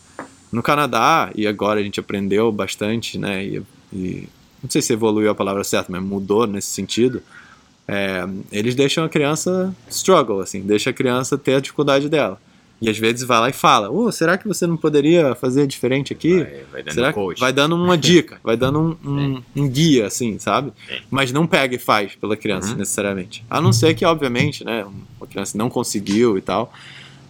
[0.52, 3.44] No Canadá, e agora a gente aprendeu bastante, né?
[3.44, 4.28] E, e
[4.62, 7.22] não sei se evoluiu a palavra certa, mas mudou nesse sentido.
[7.86, 12.40] É, eles deixam a criança struggle, assim, deixa a criança ter a dificuldade dela.
[12.82, 16.12] E às vezes vai lá e fala: oh, será que você não poderia fazer diferente
[16.14, 16.38] aqui?
[16.42, 17.38] Vai, vai dando será coach.
[17.38, 20.72] vai dando uma dica, vai dando um, um, um guia, assim, sabe?
[20.88, 20.94] Sim.
[21.10, 22.78] Mas não pega e faz pela criança Uhum.
[22.78, 23.44] necessariamente.
[23.50, 24.86] A não ser que, obviamente, né,
[25.18, 26.72] uma criança não conseguiu e tal,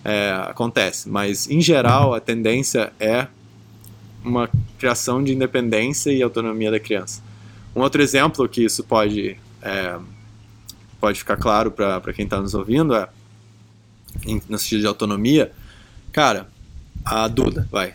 [0.04, 1.08] é, acontece.
[1.08, 3.26] Mas em geral a tendência é
[4.24, 7.22] uma criação de independência e autonomia da criança.
[7.74, 9.98] Um outro exemplo que isso pode é,
[11.00, 13.08] pode ficar claro para quem está nos ouvindo é
[14.26, 15.52] em- no sentido de autonomia,
[16.12, 16.48] cara,
[17.04, 17.94] a Duda, vai.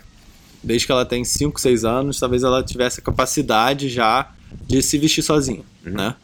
[0.62, 4.30] Desde que ela tem 5, 6 anos, talvez ela tivesse a capacidade já
[4.66, 5.92] de se vestir sozinha, Uhum.
[5.92, 6.14] né?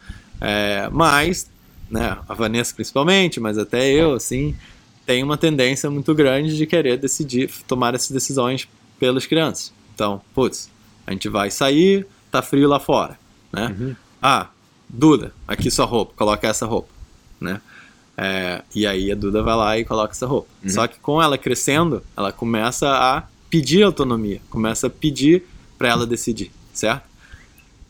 [0.40, 1.48] É, mas,
[1.88, 4.56] né, a Vanessa principalmente, mas até eu, assim,
[5.04, 9.72] tem uma tendência muito grande de querer decidir, tomar essas decisões pelas crianças.
[9.94, 10.70] Então, putz,
[11.06, 13.18] a gente vai sair, tá frio lá fora,
[13.52, 13.74] né?
[13.78, 13.96] Uhum.
[14.20, 14.48] Ah,
[14.88, 16.90] Duda, aqui sua roupa, coloca essa roupa,
[17.40, 17.60] né?
[18.16, 20.48] É, e aí a Duda vai lá e coloca essa roupa.
[20.62, 20.68] Uhum.
[20.68, 25.44] Só que com ela crescendo, ela começa a pedir autonomia, começa a pedir
[25.76, 27.10] para ela decidir, certo?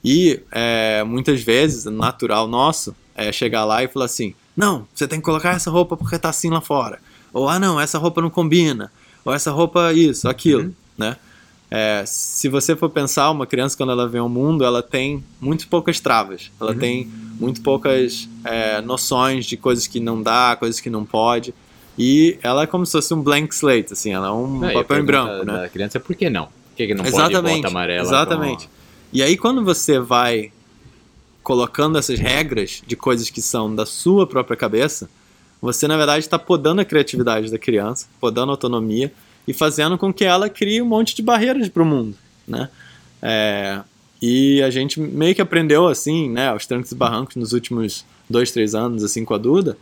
[0.05, 5.19] E é, muitas vezes, natural nosso é chegar lá e falar assim: não, você tem
[5.19, 6.99] que colocar essa roupa porque tá assim lá fora.
[7.33, 8.93] Ou, ah, não, essa roupa não combina.
[9.25, 10.73] Ou essa roupa isso, aquilo, Uhum.
[10.99, 11.17] né?
[11.71, 15.67] É, se você for pensar, uma criança quando ela vem ao mundo, ela tem muito
[15.69, 16.51] poucas travas.
[16.61, 16.79] Ela Uhum.
[16.79, 17.07] tem
[17.41, 21.55] muito poucas é, noções de coisas que não dá, coisas que não pode.
[21.99, 24.99] E ela é como se fosse um blank slate, assim, ela é um Não, papel
[24.99, 25.63] em branco, né?
[25.63, 26.45] Da criança é por que não?
[26.47, 28.07] Por que, que não exatamente, pode bota amarela?
[28.07, 28.69] exatamente.
[29.11, 30.53] E aí quando você vai
[31.43, 35.09] colocando essas regras de coisas que são da sua própria cabeça,
[35.61, 39.13] você na verdade está podando a criatividade da criança, podando a autonomia
[39.47, 42.69] e fazendo com que ela crie um monte de barreiras para o mundo, né?
[43.21, 43.81] É,
[44.21, 48.51] e a gente meio que aprendeu assim, né, aos trancos e barrancos nos últimos dois,
[48.51, 49.77] três anos, assim, com a Duda,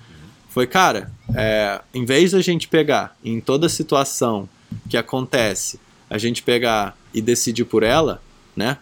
[0.48, 4.48] foi, cara, é, em vez da gente pegar em toda situação
[4.88, 8.20] que acontece, a gente pegar e decidir por ela,
[8.56, 8.78] né?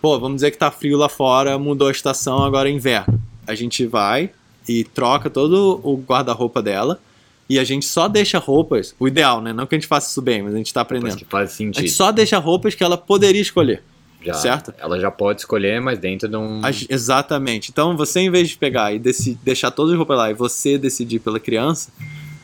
[0.00, 3.20] Pô, vamos dizer que tá frio lá fora, mudou a estação, agora é inverno.
[3.46, 4.30] A gente vai
[4.68, 7.00] e troca todo o guarda-roupa dela
[7.48, 9.52] e a gente só deixa roupas, o ideal, né?
[9.52, 11.16] Não que a gente faça isso bem, mas a gente tá Mas aprendendo.
[11.16, 11.80] que faz A sentido.
[11.82, 13.82] gente só deixa roupas que ela poderia escolher.
[14.22, 14.74] Já- certo?
[14.78, 16.60] Ela já pode escolher, mas dentro de um.
[16.62, 17.70] A- Exatamente.
[17.70, 20.76] Então, você, em vez de pegar e deci- deixar todas as roupas lá e você
[20.76, 21.90] decidir pela criança,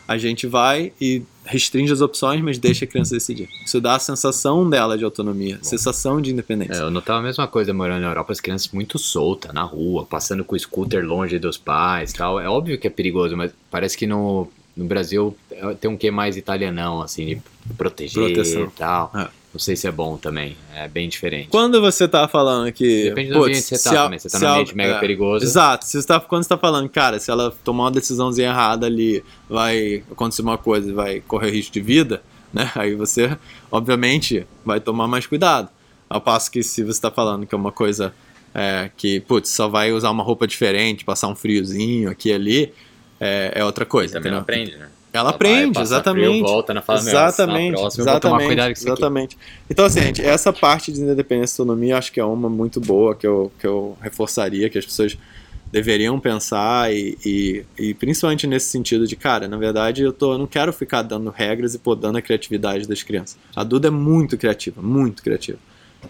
[0.08, 3.48] a gente vai e restringe as opções, mas deixa a criança decidir.
[3.64, 6.74] Isso dá a sensação dela de autonomia, sensação de É, independência.
[6.74, 10.44] eu notava a mesma coisa morando na Europa, as crianças muito soltas na rua, passando
[10.44, 12.38] com o scooter longe dos pais tal.
[12.40, 16.10] É óbvio que é perigoso, mas parece que no, no Brasil é- tem um quê
[16.10, 17.40] mais italianão, assim, de
[17.76, 18.64] proteger Proteção.
[18.64, 19.10] e tal.
[19.14, 19.28] É.
[19.56, 21.48] Não sei se é bom também, é bem diferente.
[21.48, 23.04] Quando você tá falando que.
[23.04, 24.18] Depende do ambiente que você tá a- também.
[24.18, 25.44] Você tá num a- ambiente mega é, perigoso.
[25.46, 25.86] Exato.
[25.86, 29.24] Se você tá, quando você tá falando, cara, se ela tomar uma decisãozinha errada ali,
[29.48, 32.70] vai acontecer uma coisa e vai correr risco de vida, né?
[32.76, 33.34] Aí você,
[33.72, 35.70] obviamente, vai tomar mais cuidado.
[36.08, 38.12] Ao passo que se você tá falando que é uma coisa
[38.54, 42.74] é, que, putz, só vai usar uma roupa diferente, passar um friozinho aqui e ali,
[43.18, 44.12] é, é outra coisa.
[44.12, 44.88] Também não aprende, né?
[45.16, 46.26] Ela vai aprende, exatamente.
[46.26, 49.38] frio, volta na fala, meu, exatamente, na próxima exatamente, exatamente.
[49.68, 53.14] Então, assim, gente, essa parte de independência e autonomia acho que é uma muito boa
[53.14, 55.16] que eu, que eu reforçaria, que as pessoas
[55.72, 60.38] deveriam pensar e, e, e principalmente nesse sentido de, cara, na verdade eu, tô, eu
[60.38, 63.36] não quero ficar dando regras e podando a criatividade das crianças.
[63.54, 65.58] A Duda é muito criativa, muito criativa.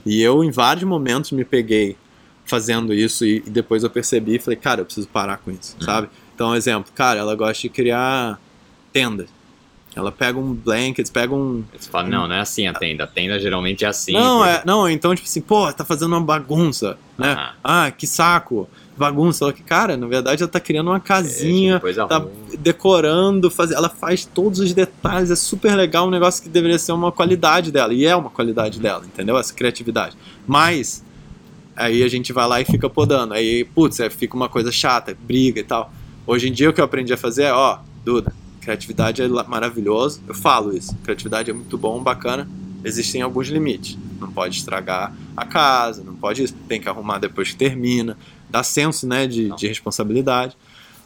[0.04, 1.96] E eu, em vários momentos, me peguei
[2.44, 5.74] fazendo isso e, e depois eu percebi e falei, cara, eu preciso parar com isso,
[5.80, 5.84] Uhum.
[5.86, 6.08] sabe?
[6.34, 8.38] Então, exemplo, cara, ela gosta de criar
[9.00, 9.28] tendas.
[9.94, 11.64] Ela pega um blanket, pega um.
[11.74, 13.04] Você fala, não, não é assim a tenda.
[13.04, 14.12] A tenda geralmente é assim.
[14.12, 17.32] não, porque- é, não, então, tipo assim, pô, tá fazendo uma bagunça, né?
[17.32, 17.50] Aham.
[17.64, 19.44] Ah, que saco, bagunça.
[19.44, 22.30] Ela que, cara, na verdade ela tá criando uma É, casinha, tipo, coisa tá ruim.
[22.58, 26.92] decorando, faz, ela faz todos os detalhes, é super legal, um negócio que deveria ser
[26.92, 29.38] uma qualidade dela, e é uma qualidade dela, entendeu?
[29.38, 30.14] Essa criatividade.
[30.46, 31.02] Mas,
[31.74, 35.16] aí a gente vai lá e fica podando, aí, putz, aí fica uma coisa chata,
[35.26, 35.90] briga e tal.
[36.26, 38.32] Hoje em dia o que eu aprendi a fazer é, ó, Duda,
[38.66, 42.48] criatividade é maravilhoso, eu falo isso, criatividade é muito bom, bacana,
[42.84, 43.96] existem alguns limites.
[44.20, 48.18] não pode estragar a casa, não pode tem que arrumar depois que termina,
[48.50, 50.56] dá senso, né, de, de responsabilidade.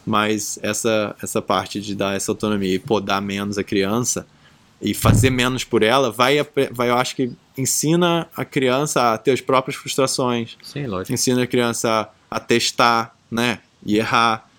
[0.03, 4.25] Mas essa essa parte de dar essa autonomia e podar menos a criança
[4.81, 6.37] e fazer menos por ela, vai,
[6.71, 10.57] vai eu acho que ensina a criança a ter as próprias frustrações.
[10.63, 11.13] Sim, lógico.
[11.13, 14.49] Ensina a criança a, a testar, né, e errar.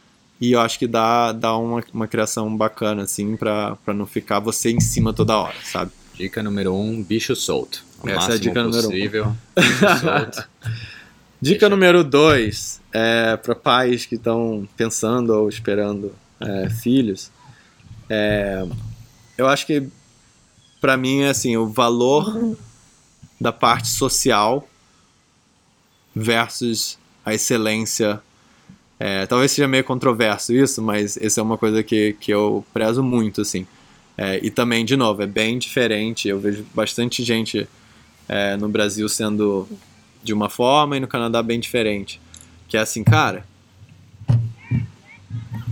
[0.43, 4.41] E eu acho que dá, dá uma, uma criação bacana, assim, pra, pra não ficar
[4.41, 5.93] você em cima toda hora, sabe?
[6.15, 7.85] Dica número um, bicho solto.
[8.03, 9.37] O Essa é a dica número possível, um.
[9.63, 10.49] Bicho solto.
[11.41, 17.31] Dica número dois, é, para pais que estão pensando ou esperando é, filhos,
[18.11, 18.67] é,
[19.39, 19.87] eu acho que
[20.81, 22.57] para mim é assim, o valor
[23.41, 24.69] da parte social
[26.13, 28.21] versus a excelência.
[28.99, 33.03] É, talvez seja meio controverso isso, mas essa é uma coisa que, que eu prezo
[33.03, 33.67] muito, assim.
[34.17, 36.29] É, e também, de novo, é bem diferente.
[36.29, 37.69] Eu vejo bastante gente
[38.29, 39.69] é, no Brasil sendo
[40.23, 42.21] de uma forma e no Canadá bem diferente.
[42.69, 43.45] Que é assim, cara,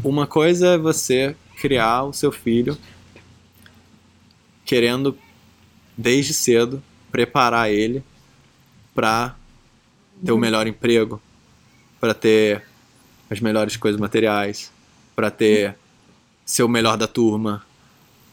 [0.03, 2.77] uma coisa é você criar o seu filho
[4.65, 5.17] querendo
[5.97, 8.03] desde cedo preparar ele
[8.95, 9.35] para
[10.25, 11.21] ter o melhor emprego,
[12.01, 12.63] para ter
[13.31, 14.73] as melhores coisas materiais,
[15.15, 15.77] para ter
[16.45, 17.65] ser o melhor da turma,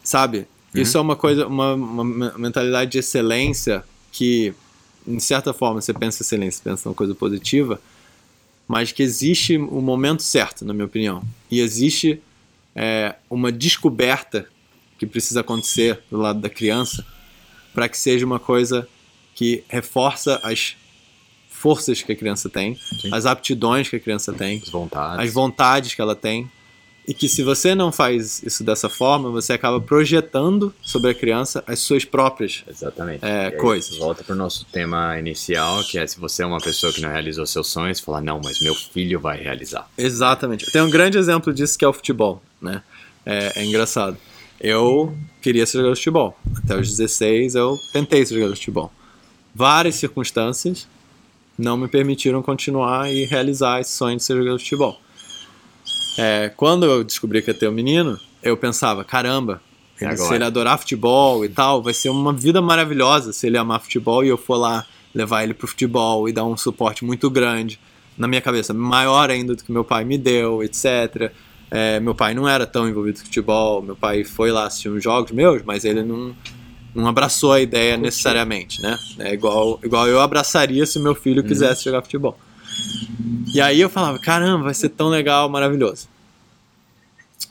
[0.02, 0.46] sabe?
[0.74, 0.82] Uhum.
[0.82, 2.04] Isso é uma coisa, uma, uma
[2.36, 4.52] mentalidade de excelência que,
[5.06, 7.80] em certa forma, você pensa excelência, pensa uma coisa positiva,
[8.66, 12.20] mas que existe o um momento certo, na minha opinião, e existe
[12.74, 14.48] é, uma descoberta
[14.98, 17.06] que precisa acontecer do lado da criança
[17.72, 18.88] para que seja uma coisa
[19.34, 20.76] que reforça as
[21.58, 23.10] forças que a criança tem, Sim.
[23.12, 25.26] as aptidões que a criança tem, As vontades.
[25.26, 26.48] as vontades que ela tem.
[27.06, 31.64] E que se você não faz isso dessa forma, você acaba projetando sobre a criança
[31.66, 32.62] as suas próprias.
[32.68, 33.24] Exatamente.
[33.24, 33.96] É, aí, coisas.
[33.96, 37.46] Volta pro nosso tema inicial, que é se você é uma pessoa que não realizou
[37.46, 39.88] seus sonhos, falar, não, mas meu filho vai realizar.
[39.96, 40.70] Exatamente.
[40.70, 42.82] Tem um grande exemplo disso que é o futebol, né?
[43.24, 44.18] É, é engraçado.
[44.60, 46.38] Eu queria ser jogador de futebol.
[46.62, 48.92] Até os 16 eu tentei ser jogador de futebol.
[49.54, 50.86] Várias circunstâncias
[51.58, 55.00] não me permitiram continuar e realizar esse sonho de ser jogador de futebol.
[56.16, 59.60] É, quando eu descobri que ia ter um menino, eu pensava, caramba,
[60.00, 63.80] ele- se ele adorar futebol e tal, vai ser uma vida maravilhosa se ele amar
[63.80, 64.84] futebol e eu for lá
[65.14, 67.80] levar ele pro futebol e dar um suporte muito grande,
[68.16, 71.32] na minha cabeça, maior ainda do que meu pai me deu, etc.
[71.70, 75.02] É, meu pai não era tão envolvido com futebol, meu pai foi lá assistir uns
[75.02, 76.34] jogos meus, mas ele não,
[76.94, 78.98] não abraçou a ideia necessariamente, né?
[79.18, 82.38] É igual, igual eu abraçaria se meu filho quisesse jogar futebol.
[83.52, 86.08] E aí eu falava, caramba, vai ser tão legal, maravilhoso.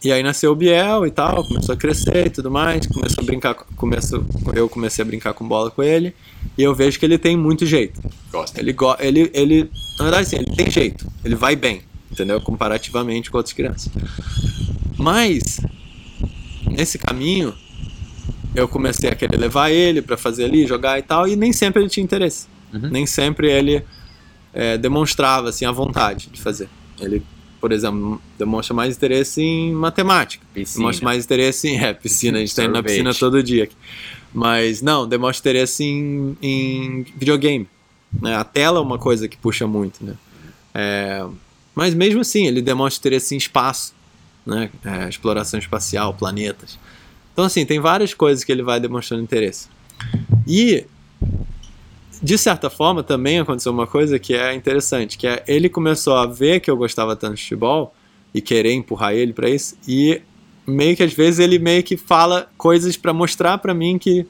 [0.04, 3.26] E aí nasceu o Biel e tal, começou a crescer e tudo mais, começou a
[3.26, 4.24] brincar, com- começou,
[4.54, 6.14] eu comecei a brincar com bola com ele,
[6.58, 8.00] e eu vejo que ele tem muito jeito.
[8.32, 8.60] Gosta.
[8.60, 11.82] Ele, go- ele, ele na verdade, assim, ele tem jeito, ele vai bem,
[12.12, 12.40] entendeu?
[12.42, 13.90] Comparativamente com outras crianças.
[14.98, 15.60] Mas,
[16.70, 17.54] nesse caminho,
[18.60, 21.82] eu comecei a querer levar ele pra fazer ali, jogar e tal, e nem sempre
[21.82, 22.48] ele tinha interesse.
[22.74, 22.90] Uhum.
[22.90, 23.84] Nem sempre ele
[24.54, 26.68] é, demonstrava assim, a vontade de fazer.
[27.00, 27.22] Ele,
[27.62, 30.46] por exemplo, demonstra mais interesse em matemática.
[30.54, 30.80] Piscina.
[30.80, 31.80] Demonstra mais interesse em.
[31.80, 33.66] É, piscina, a gente tá indo na piscina todo dia.
[33.66, 33.76] aqui.
[34.34, 37.68] Mas não, demonstra interesse em, em videogame.
[38.22, 38.36] Né?
[38.36, 40.16] A tela é uma coisa que puxa muito, né?
[40.74, 41.26] É,
[41.74, 43.94] mas mesmo assim, ele demonstra interesse em espaço,
[44.46, 44.70] né?
[44.84, 46.78] É, exploração espacial, planetas.
[47.38, 49.68] Então, assim, tem várias coisas que ele vai demonstrando interesse.
[50.48, 50.88] E,
[52.20, 56.26] de certa forma, também aconteceu uma coisa que é interessante, que é ele começou a
[56.26, 57.94] ver que eu gostava tanto de futebol
[58.34, 60.20] e querer empurrar ele pra isso, e
[60.66, 64.26] meio que às vezes ele meio que fala coisas pra mostrar pra mim que,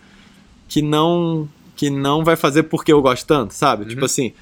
[0.67, 1.47] que não
[1.77, 3.85] que não vai fazer porque eu gosto tanto, sabe?
[3.85, 4.33] Tipo assim,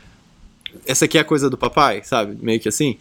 [0.88, 2.36] essa aqui é a coisa do papai, sabe?
[2.42, 2.98] Meio que assim.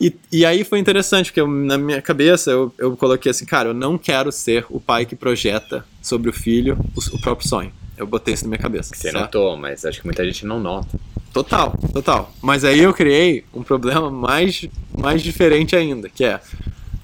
[0.00, 3.68] E, e aí foi interessante, porque eu- na minha cabeça eu, eu coloquei assim, cara,
[3.68, 7.72] eu não quero ser o pai que projeta sobre o filho o, o próprio sonho.
[7.98, 8.94] Eu botei isso na minha cabeça.
[8.94, 9.20] Você certo?
[9.20, 10.98] notou, mas acho que muita gente não nota.
[11.34, 12.34] Total, total.
[12.40, 16.40] Mas aí eu criei um problema mais, mais diferente ainda, que é,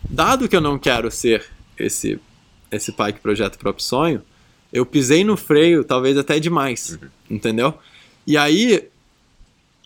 [0.08, 1.44] dado que eu não quero ser
[1.78, 2.18] esse,
[2.72, 4.22] esse pai que projeta o próprio sonho,
[4.72, 6.98] eu pisei no freio talvez até demais,
[7.30, 7.74] entendeu?
[8.26, 8.88] E aí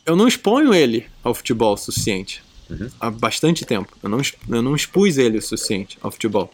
[0.06, 2.42] eu não exponho ele ao futebol o suficiente.
[2.70, 2.88] Uhum.
[3.00, 3.92] Há bastante tempo.
[4.02, 6.50] Eu não, eu não expus ele o suficiente ao futebol.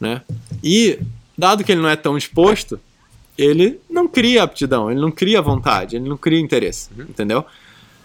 [0.00, 0.22] Né?
[0.62, 0.98] E,
[1.36, 2.80] dado que ele não é tão exposto,
[3.36, 7.44] ele não cria aptidão, ele não cria vontade, ele não cria interesse, entendeu?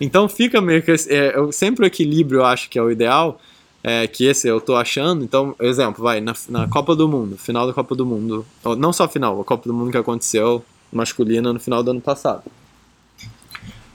[0.01, 0.91] Então fica meio que.
[0.91, 3.39] É, eu, sempre o equilíbrio eu acho que é o ideal,
[3.83, 5.23] é, que esse eu tô achando.
[5.23, 8.93] Então, exemplo, vai, na, na Copa do Mundo, final da Copa do Mundo, ou não
[8.93, 12.43] só final, a Copa do Mundo que aconteceu masculina no final do ano passado.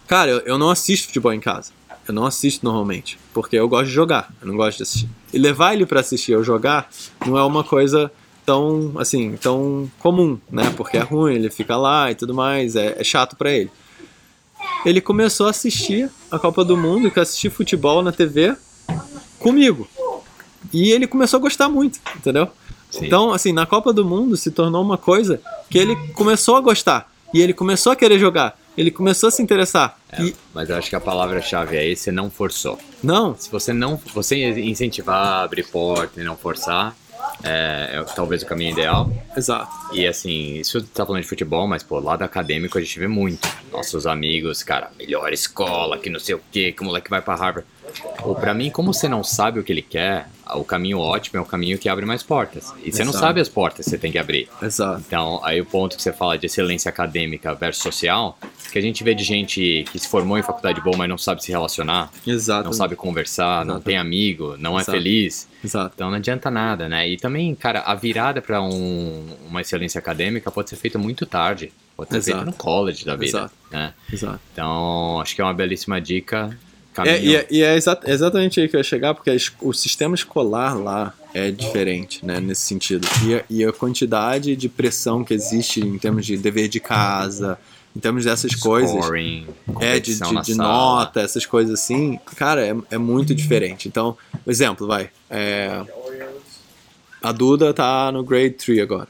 [0.06, 1.72] Cara, eu, eu não assisto futebol em casa.
[2.06, 5.08] Eu não assisto normalmente, porque eu gosto de jogar, eu não gosto de assistir.
[5.32, 6.88] E levar ele para assistir ou jogar
[7.26, 8.10] não é uma coisa
[8.44, 10.72] tão, assim, tão comum, né?
[10.76, 13.70] Porque é ruim, ele fica lá e tudo mais, é, é chato para ele.
[14.84, 18.54] Ele começou a assistir a Copa do Mundo, que assistir futebol na TV
[19.38, 19.88] comigo.
[20.72, 22.48] E ele começou a gostar muito, entendeu?
[22.90, 23.06] Sim.
[23.06, 25.40] Então, assim, na Copa do Mundo se tornou uma coisa
[25.70, 27.10] que ele começou a gostar.
[27.32, 28.58] E ele começou a querer jogar.
[28.76, 29.98] Ele começou a se interessar.
[30.10, 30.36] É, e...
[30.52, 32.78] Mas eu acho que a palavra-chave é esse, não forçou.
[33.02, 33.36] Não.
[33.36, 36.96] Se você não, você incentivar, abrir porta e não forçar,
[37.42, 39.10] é, é, talvez o caminho ideal.
[39.36, 39.70] Exato.
[39.92, 43.48] E assim, isso tá falando de futebol, mas pô, lado acadêmico a gente vê muito.
[43.72, 47.34] Nossos amigos, cara, melhor escola, que não sei o que, que o moleque vai pra
[47.34, 47.66] Harvard.
[48.22, 51.42] Ou para mim, como você não sabe o que ele quer, o caminho ótimo é
[51.42, 52.72] o caminho que abre mais portas.
[52.78, 53.04] E você Exato.
[53.04, 54.48] não sabe as portas que você tem que abrir.
[54.62, 55.02] Exato.
[55.06, 58.38] Então, aí o ponto que você fala de excelência acadêmica versus social,
[58.70, 61.42] que a gente vê de gente que se formou em faculdade boa, mas não sabe
[61.42, 62.64] se relacionar, Exato.
[62.64, 63.66] não sabe conversar, Exato.
[63.66, 64.90] não tem amigo, não é Exato.
[64.90, 65.48] é feliz.
[65.64, 65.92] Exato.
[65.94, 67.08] Então não adianta nada, né?
[67.08, 71.72] E também, cara, a virada para um, uma excelência acadêmica pode ser feita muito tarde.
[71.96, 73.38] Pode ser feita no college da vida.
[73.38, 73.54] Exato.
[73.70, 73.94] Né?
[74.12, 74.40] Exato.
[74.52, 76.58] Então, acho que é uma belíssima dica
[76.98, 80.14] é, e, é, e é exa exatamente aí que eu ia chegar, porque o sistema
[80.14, 83.06] escolar lá é diferente, né, nesse sentido.
[83.26, 87.58] E a, e a quantidade de pressão que existe em termos de dever de casa,
[87.96, 89.82] em termos dessas Scoring, coisas.
[89.82, 93.88] É, de, de, de nota, essas coisas assim, cara, é, é muito diferente.
[93.88, 94.16] Então,
[94.46, 95.10] exemplo, vai.
[95.30, 95.82] É,
[97.22, 99.08] a Duda tá no grade 3 agora.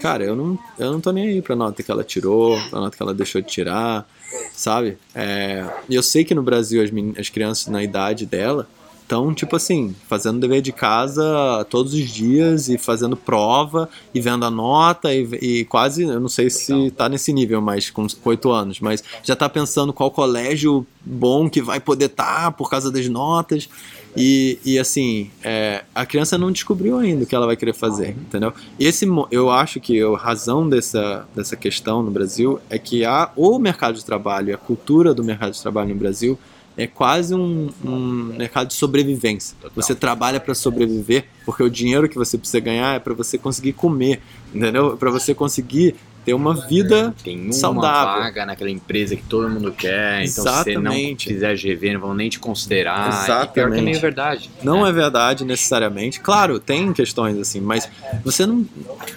[0.00, 2.96] Cara, eu não, eu não tô nem aí pra nota que ela tirou, pra nota
[2.96, 4.06] que ela deixou de tirar
[4.52, 4.98] sabe?
[5.14, 8.68] É, e eu sei que no Brasil as, as crianças na idade dela
[9.02, 14.44] estão, tipo assim, fazendo dever de casa todos os dias e fazendo prova e vendo
[14.44, 18.50] a nota e, e quase, eu não sei se tá nesse nível, mas com oito
[18.50, 22.90] anos, mas já tá pensando qual colégio bom que vai poder estar tá por causa
[22.90, 23.68] das notas.
[24.16, 28.10] E, e assim, é, a criança não descobriu ainda o que ela vai querer fazer,
[28.10, 28.52] entendeu?
[28.78, 33.30] E esse, eu acho que a razão dessa, dessa questão no Brasil é que há
[33.36, 36.38] o mercado de trabalho, a cultura do mercado de trabalho no Brasil
[36.76, 39.56] é quase um, um mercado de sobrevivência.
[39.74, 43.72] Você trabalha para sobreviver, porque o dinheiro que você precisa ganhar é para você conseguir
[43.72, 44.20] comer,
[44.54, 44.96] entendeu?
[44.96, 45.94] Para você conseguir
[46.26, 48.24] ter uma vida Tem uma saudável.
[48.24, 52.14] vaga naquela empresa que todo mundo quer, então se você não fizer GV, não vão
[52.14, 53.08] nem te considerar.
[53.08, 53.48] Exatamente.
[53.48, 54.50] E pior que nem é verdade.
[54.60, 54.90] Não né?
[54.90, 56.18] é verdade necessariamente.
[56.18, 57.88] Claro, tem questões assim, mas
[58.24, 58.66] você não.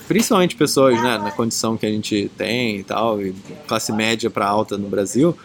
[0.07, 3.34] Principalmente pessoas né, na condição que a gente tem e tal, e
[3.68, 5.36] classe média para alta no Brasil,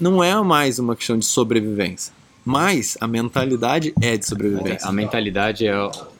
[0.00, 2.10] não é mais uma questão de sobrevivência.
[2.42, 4.88] Mas a mentalidade é de sobrevivência.
[4.88, 5.74] A mentalidade é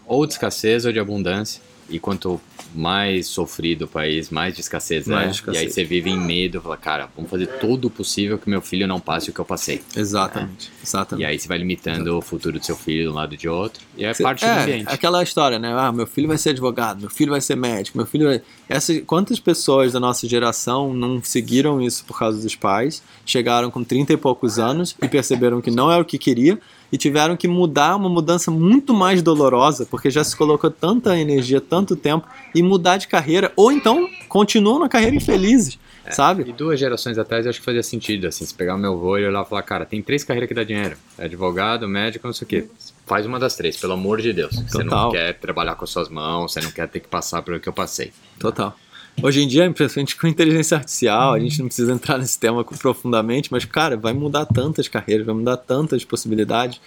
[0.06, 1.62] ou de escassez ou de abundância.
[1.88, 2.38] E quanto
[2.74, 5.28] mais sofrido o país, mais de escassez mais é.
[5.28, 5.62] De escassez.
[5.62, 8.60] E aí você vive em medo, fala, cara, vamos fazer todo o possível que meu
[8.60, 9.82] filho não passe o que eu passei.
[9.96, 10.82] Exatamente, é.
[10.82, 11.24] exatamente.
[11.24, 12.18] E aí você vai limitando Exatamente.
[12.18, 13.82] o futuro do seu filho de um lado de outro.
[13.96, 14.88] E é parte é, do ambiente.
[14.88, 15.72] Aquela história, né?
[15.76, 18.42] Ah, meu filho vai ser advogado, meu filho vai ser médico, meu filho vai...
[18.68, 23.82] Essa, quantas pessoas da nossa geração não seguiram isso por causa dos pais, chegaram com
[23.82, 26.58] 30 e poucos anos e perceberam que não era o que queria
[26.92, 31.60] e tiveram que mudar uma mudança muito mais dolorosa, porque já se colocou tanta energia,
[31.60, 35.78] tanto tempo, e mudar de carreira, ou então continuam na carreira infelizes.
[36.04, 36.48] É, sabe?
[36.48, 39.18] E duas gerações atrás eu acho que fazia sentido, assim, se pegar o meu avô
[39.18, 40.96] e olhar e falar, cara, tem três carreiras que dá dinheiro.
[41.18, 42.68] É advogado, médico, não sei o quê.
[43.06, 44.50] Faz uma das três, pelo amor de Deus.
[44.50, 44.68] Total.
[44.68, 47.60] Você não quer trabalhar com as suas mãos, você não quer ter que passar pelo
[47.60, 48.12] que eu passei.
[48.38, 48.74] Total.
[49.22, 53.52] Hoje em dia, principalmente com inteligência artificial, a gente não precisa entrar nesse tema profundamente,
[53.52, 56.80] mas, cara, vai mudar tantas carreiras, vai mudar tantas possibilidades.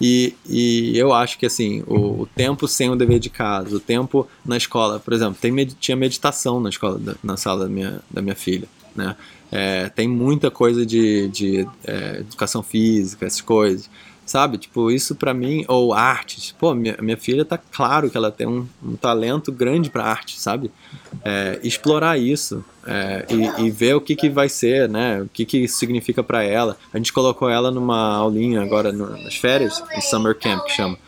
[0.00, 3.80] E, e eu acho que, assim, o, o, tempo sem o dever de casa, o
[3.80, 8.22] tempo na escola, por exemplo, tem, tinha meditação na escola, na sala da minha, da
[8.22, 9.16] minha filha, né?
[9.50, 13.88] É, tem muita coisa de, de é, educação física, essas coisas
[14.28, 14.58] sabe?
[14.58, 16.54] Tipo, isso para mim, ou artes.
[16.58, 20.38] Pô, minha, minha filha tá claro que ela tem um, um talento grande para arte,
[20.38, 20.70] sabe?
[21.24, 25.22] É, explorar isso é, e, e, ver o que, que vai ser, né?
[25.22, 26.76] O que, que isso significa para ela.
[26.92, 30.98] A gente colocou ela numa aulinha agora no, nas férias, em Summer Camp, que chama,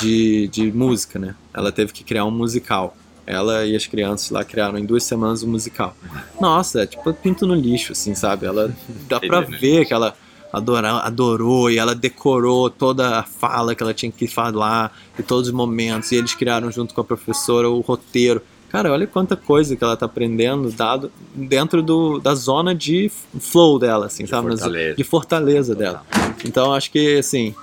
[0.00, 1.34] de, de música, né?
[1.52, 2.96] Ela teve que criar um musical.
[3.26, 5.96] Ela e as crianças lá criaram em duas semanas um musical.
[6.40, 8.46] Nossa, é tipo pinto no lixo, assim, sabe?
[8.46, 8.74] Ela
[9.08, 10.14] dá pra ver que ela
[10.56, 15.48] adorou, adorou e ela decorou toda a fala que ela tinha que falar e todos
[15.48, 16.12] os momentos.
[16.12, 18.40] E eles criaram junto com a professora o roteiro.
[18.68, 23.78] Cara, olha quanta coisa que ela tá aprendendo dado dentro do, da zona de flow
[23.78, 24.48] dela, assim, de sabe?
[24.48, 24.96] Fortaleza.
[24.96, 26.02] De fortaleza dela.
[26.44, 27.54] Então acho que assim,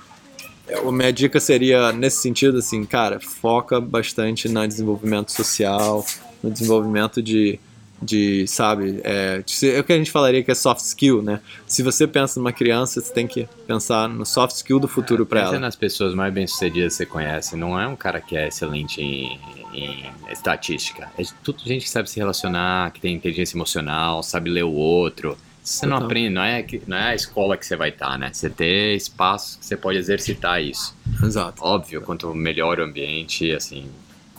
[0.70, 6.06] a minha dica seria nesse sentido assim, cara, foca bastante no desenvolvimento social,
[6.42, 7.60] no desenvolvimento de
[8.02, 11.40] de sabe, é, de, é o que a gente falaria que é soft skill, né?
[11.68, 15.42] Se você pensa numa criança, você tem que pensar no soft skill do futuro para
[15.42, 15.60] ela.
[15.60, 19.40] nas pessoas mais bem-sucedidas que você conhece, não é um cara que é excelente em,
[19.74, 21.10] em estatística.
[21.18, 25.38] É tudo gente que sabe se relacionar, que tem inteligência emocional, sabe ler o outro.
[25.64, 28.32] Você não aprende, não é, não é a escola que você vai estar, né?
[28.34, 30.96] Você ter espaço que você pode exercitar isso.
[31.24, 31.64] Exato.
[31.64, 33.88] Óbvio, quanto melhor o ambiente, assim,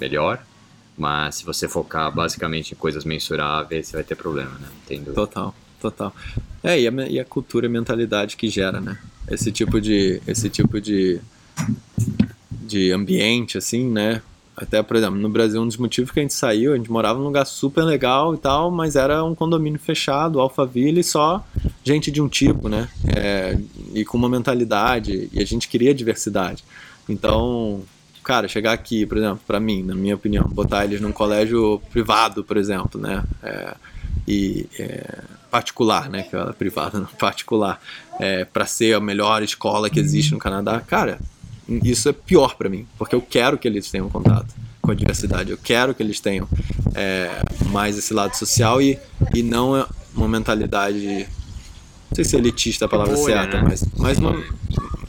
[0.01, 0.45] melhor.
[0.97, 4.68] Mas se você focar basicamente em coisas mensuráveis, você vai ter problema, né?
[4.84, 5.14] Entendo.
[5.14, 6.14] Total, total.
[6.62, 8.99] É, e a, e a cultura e a mentalidade que gera, né?
[9.28, 11.20] Esse tipo de, esse tipo de,
[12.51, 14.22] de ambiente, assim, né?
[14.55, 17.18] Até, por exemplo, no Brasil, um dos motivos que a gente saiu, a gente morava
[17.18, 21.43] num lugar super legal e tal, mas era um condomínio fechado, Alphaville, só
[21.82, 22.88] gente de um tipo, né?
[23.16, 23.59] É,
[23.95, 26.62] e com uma mentalidade, e a gente queria diversidade.
[27.09, 27.82] Então,
[28.23, 32.45] cara, chegar aqui, por exemplo, para mim, na minha opinião, botar eles num colégio privado,
[32.45, 33.23] por exemplo, né?
[33.43, 33.75] É,
[34.27, 35.20] e é,
[35.51, 36.23] particular, né?
[36.23, 37.81] Que é privada, não particular,
[38.18, 41.18] é, para ser a melhor escola que existe no Canadá, cara,
[41.83, 45.51] isso é pior para mim, porque eu quero que eles tenham contato com a diversidade,
[45.51, 46.49] eu quero que eles tenham
[46.95, 48.99] é, mais esse lado social e,
[49.33, 51.27] e não uma mentalidade,
[52.11, 53.68] não sei se é elitista a palavra Boa, certa, né?
[53.68, 54.45] mas, mas uma,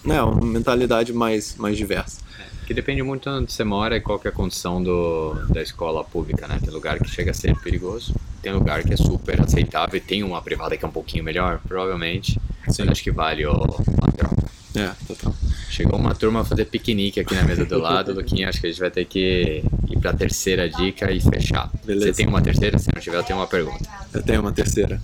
[0.05, 2.21] né, uma mentalidade mais, mais diversa.
[2.65, 6.03] Que depende muito de onde você mora e qual é a condição do, da escola
[6.03, 6.59] pública, né?
[6.63, 10.23] Tem lugar que chega a ser perigoso, tem lugar que é super aceitável e tem
[10.23, 12.39] uma privada que é um pouquinho melhor, provavelmente.
[12.69, 12.83] Sim.
[12.89, 14.43] acho que vale o, a troca.
[14.75, 15.35] É, total.
[15.69, 18.69] Chegou uma turma a fazer piquenique aqui na mesa do lado, Luquinha, acho que a
[18.69, 21.69] gente vai ter que ir para a terceira dica e fechar.
[21.85, 22.07] Beleza.
[22.07, 22.79] Você tem uma terceira?
[22.79, 23.87] Se não tiver, eu tenho uma pergunta.
[24.13, 25.01] Eu tenho uma terceira.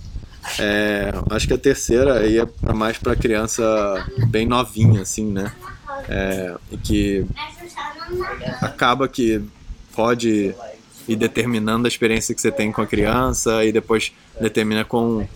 [0.58, 3.62] É, acho que a terceira aí é mais para criança
[4.28, 5.52] bem novinha, assim, né?
[6.08, 7.26] É, e que
[8.60, 9.42] acaba que
[9.94, 10.54] pode
[11.08, 15.26] ir determinando a experiência que você tem com a criança e depois determina com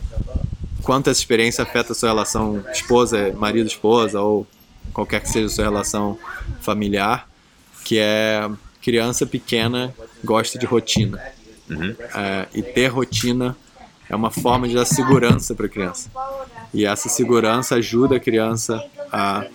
[0.83, 4.47] quanto essa experiência afeta a sua relação esposa, marido, esposa ou
[4.93, 6.19] qualquer que seja a sua relação
[6.61, 7.29] familiar,
[7.85, 8.49] que é
[8.81, 11.21] criança pequena gosta de rotina.
[11.69, 11.97] Uhum.
[12.15, 13.57] É, e ter rotina
[14.09, 16.11] é uma forma de dar segurança para a criança.
[16.75, 19.47] E essa segurança ajuda a criança a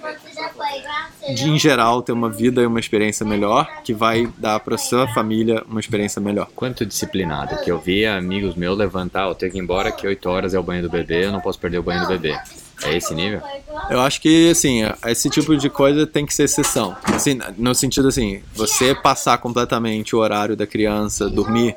[1.33, 5.07] de, em geral, ter uma vida e uma experiência melhor, que vai dar para sua
[5.13, 6.49] família uma experiência melhor.
[6.55, 10.29] Quanto disciplinado, que eu via amigos meus levantar, eu tenho que ir embora que 8
[10.29, 12.35] horas é o banho do bebê, eu não posso perder o banho do bebê.
[12.83, 13.41] É esse nível?
[13.89, 16.95] Eu acho que, assim, esse tipo de coisa tem que ser exceção.
[17.03, 21.75] Assim, no sentido assim, você passar completamente o horário da criança, dormir,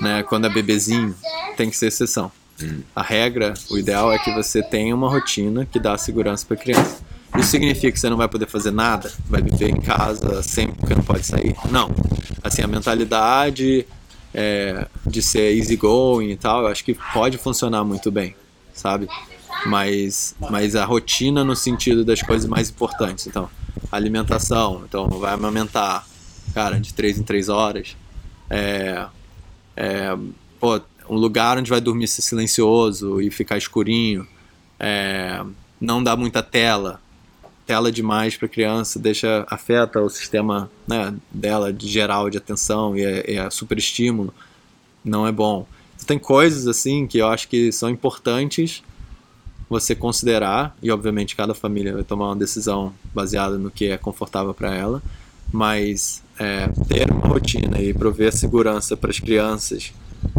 [0.00, 1.14] né, quando é bebezinho,
[1.56, 2.32] tem que ser exceção.
[2.94, 6.60] A regra, o ideal é que você tenha uma rotina que dá segurança para a
[6.60, 7.00] criança.
[7.36, 9.12] Isso significa que você não vai poder fazer nada?
[9.26, 11.54] Vai viver em casa sempre porque não pode sair?
[11.70, 11.90] Não.
[12.42, 13.86] Assim, a mentalidade
[14.34, 18.34] é, de ser easygoing e tal, eu acho que pode funcionar muito bem,
[18.72, 19.08] sabe?
[19.66, 23.26] Mas, mas a rotina no sentido das coisas mais importantes.
[23.26, 23.48] Então,
[23.90, 24.82] alimentação.
[24.88, 26.06] Então, vai amamentar,
[26.54, 27.96] cara, de 3 em 3 horas.
[28.50, 29.06] É,
[29.76, 30.16] é,
[30.58, 34.26] pô, um lugar onde vai dormir silencioso e ficar escurinho.
[34.78, 35.44] É,
[35.80, 37.00] não dá muita tela
[37.68, 43.04] tela demais para criança deixa afeta o sistema né, dela de geral de atenção e
[43.04, 44.32] é, é super estímulo
[45.04, 48.82] não é bom então, tem coisas assim que eu acho que são importantes
[49.68, 54.54] você considerar e obviamente cada família vai tomar uma decisão baseada no que é confortável
[54.54, 55.02] para ela
[55.52, 59.92] mas é, ter uma rotina e prover segurança para as crianças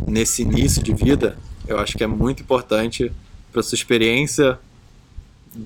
[0.08, 1.38] nesse início de vida
[1.68, 3.12] eu acho que é muito importante
[3.52, 4.58] para sua experiência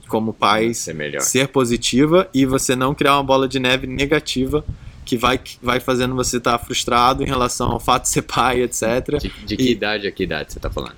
[0.08, 4.64] como pais ser, ser, positiva e você não criar uma bola de neve negativa
[5.06, 8.62] que vai, vai fazendo você estar tá frustrado em relação ao fato de ser pai,
[8.62, 9.20] etc.
[9.20, 10.96] De, de que e, idade a que idade você está falando?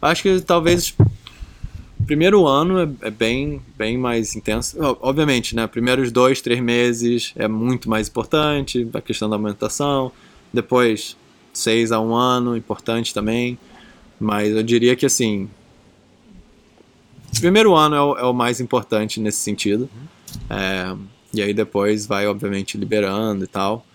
[0.00, 0.94] Acho que talvez
[2.06, 4.76] primeiro ano é, é, bem, bem mais intenso.
[5.00, 5.66] Obviamente, né?
[5.66, 10.12] Primeiros dois, três meses é muito mais importante, a questão da alimentação.
[10.52, 11.16] Depois,
[11.56, 13.58] seis a um ano, importante também.
[14.18, 15.48] Mas eu diria que assim,
[17.40, 19.88] primeiro ano é o, é o, mais importante nesse sentido.
[20.50, 20.96] É,
[21.34, 23.86] e aí depois vai, obviamente, liberando e tal.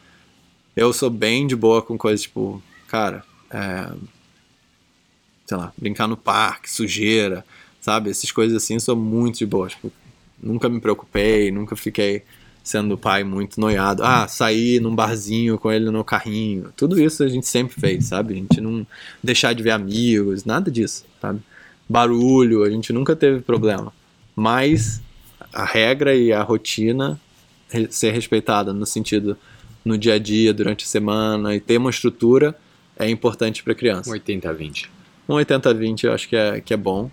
[0.75, 3.91] Eu sou bem de boa com coisas tipo, cara, é,
[5.45, 7.45] sei lá, brincar no parque, sujeira,
[7.81, 8.09] sabe?
[8.09, 9.67] Essas coisas assim, sou muito de boa.
[9.67, 9.91] Tipo,
[10.41, 12.23] nunca me preocupei, nunca fiquei
[12.63, 14.03] sendo pai muito noiado.
[14.03, 16.71] Ah, sair num barzinho com ele no carrinho.
[16.75, 18.33] Tudo isso a gente sempre fez, sabe?
[18.33, 18.85] A gente não
[19.23, 21.41] deixar de ver amigos, nada disso, sabe?
[21.91, 23.91] barulho, a gente nunca teve problema.
[24.35, 25.01] Mas
[25.51, 27.19] a regra e a rotina
[27.89, 29.37] ser respeitada no sentido
[29.83, 32.55] no dia a dia, durante a semana e ter uma estrutura
[32.97, 34.09] é importante para criança.
[34.09, 34.87] Um 80-20.
[35.27, 37.09] Um 80-20 eu acho que é, que é bom.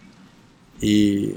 [0.80, 1.34] E,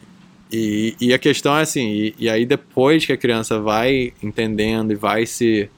[0.52, 4.91] e, e a questão é assim, e, e, aí depois que a criança vai entendendo
[4.91, 5.70] e vai se,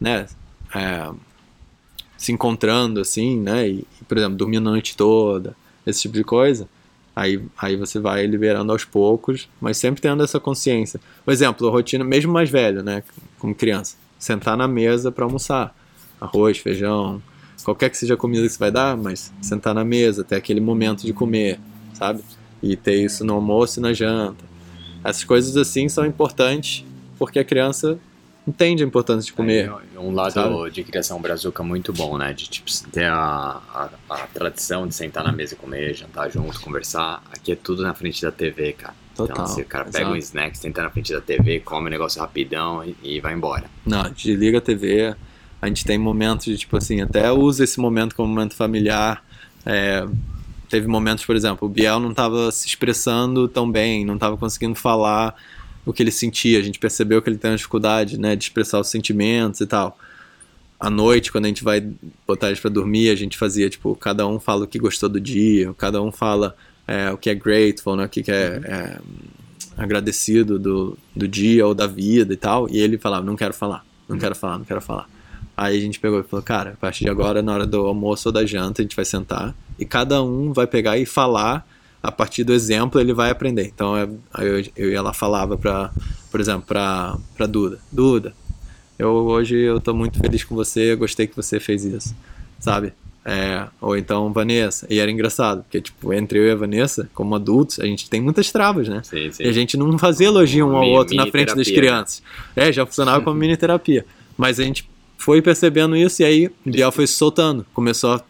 [0.00, 0.26] né,
[0.74, 1.10] é,
[2.16, 5.56] se encontrando assim, né, e, por exemplo, dormindo a noite toda,
[5.86, 6.68] esse tipo de coisa,
[7.14, 11.00] aí, aí você vai liberando aos poucos, mas sempre tendo essa consciência.
[11.24, 13.02] Por exemplo, a rotina, mesmo mais velho, né,
[13.38, 15.74] como criança, sentar na mesa para almoçar,
[16.20, 17.20] arroz, feijão,
[17.64, 20.60] qualquer que seja a comida que você vai dar, mas sentar na mesa, ter aquele
[20.60, 21.58] momento de comer,
[21.94, 22.22] sabe?
[22.62, 24.44] E ter isso no almoço e na janta.
[25.02, 26.84] Essas coisas assim são importantes
[27.18, 27.98] porque a criança
[28.46, 29.70] entende a importância de comer.
[29.94, 30.70] É, um lado sabe?
[30.70, 32.32] de criação brazuca muito bom, né?
[32.32, 36.60] De tipo, ter a, a, a, tradição de sentar na mesa e comer, jantar junto,
[36.60, 37.22] conversar.
[37.32, 38.94] Aqui é tudo na frente da TV, cara.
[39.12, 40.12] Então, Total, então, assim, o cara pega exato.
[40.12, 43.64] um snack, senta na frente da TV, come o negócio rapidão e, e vai embora.
[43.84, 45.14] Não, desliga a TV,
[45.60, 49.22] a gente tem momentos de, tipo assim, até usa esse momento como momento familiar.
[49.66, 50.06] É,
[50.70, 54.76] teve momentos, por exemplo, o Biel não estava se expressando tão bem, não estava conseguindo
[54.76, 55.34] falar
[55.84, 56.60] o que ele sentia.
[56.60, 59.98] A gente percebeu que ele tem uma dificuldade, né, de expressar os sentimentos e tal.
[60.78, 61.86] À noite, quando a gente vai
[62.26, 65.20] botar eles para dormir, a gente fazia, tipo, cada um fala o que gostou do
[65.20, 66.56] dia, cada um fala
[66.86, 68.98] é, o que é grateful, né, o que, é, é
[69.76, 72.70] agradecido do, do dia ou da vida e tal.
[72.70, 75.08] E ele falava, não quero falar, não quero falar, não quero falar.
[75.56, 78.28] Aí a gente pegou e falou, cara, a partir de agora, na hora do almoço
[78.28, 81.66] ou da janta, a gente vai sentar e cada um vai pegar e falar
[82.02, 83.72] a partir do exemplo ele vai aprender.
[83.74, 84.20] Então eu,
[84.76, 85.90] eu, eu lá falava para,
[86.30, 88.34] por exemplo, para para Duda, Duda,
[88.98, 92.14] eu hoje eu tô muito feliz com você, gostei que você fez isso,
[92.58, 92.92] sabe?
[93.22, 97.34] É, ou então Vanessa, e era engraçado, porque tipo, entre eu e a Vanessa, como
[97.34, 99.02] adultos, a gente tem muitas travas, né?
[99.02, 99.42] Sim, sim.
[99.42, 101.74] E a gente não fazia elogio um ao outro na frente das né?
[101.74, 102.22] crianças.
[102.56, 104.06] É, já funcionava como mini terapia.
[104.38, 108.22] Mas a gente foi percebendo isso e aí o Biel foi se soltando, começou a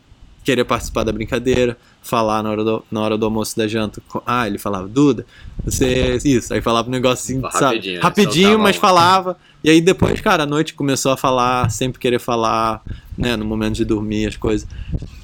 [0.51, 4.03] querer participar da brincadeira, falar na hora do, na hora do almoço da janta.
[4.27, 5.27] Ah, ele falava, Duda,
[5.65, 6.19] você.
[6.25, 6.53] Isso.
[6.53, 7.93] Aí falava um negócio assim, rapidinho, sabe?
[7.95, 8.01] Né?
[8.01, 9.37] Rapidinho, mas falava.
[9.63, 12.83] E aí depois, cara, à noite começou a falar, sempre querer falar,
[13.17, 13.37] né?
[13.37, 14.67] No momento de dormir, as coisas.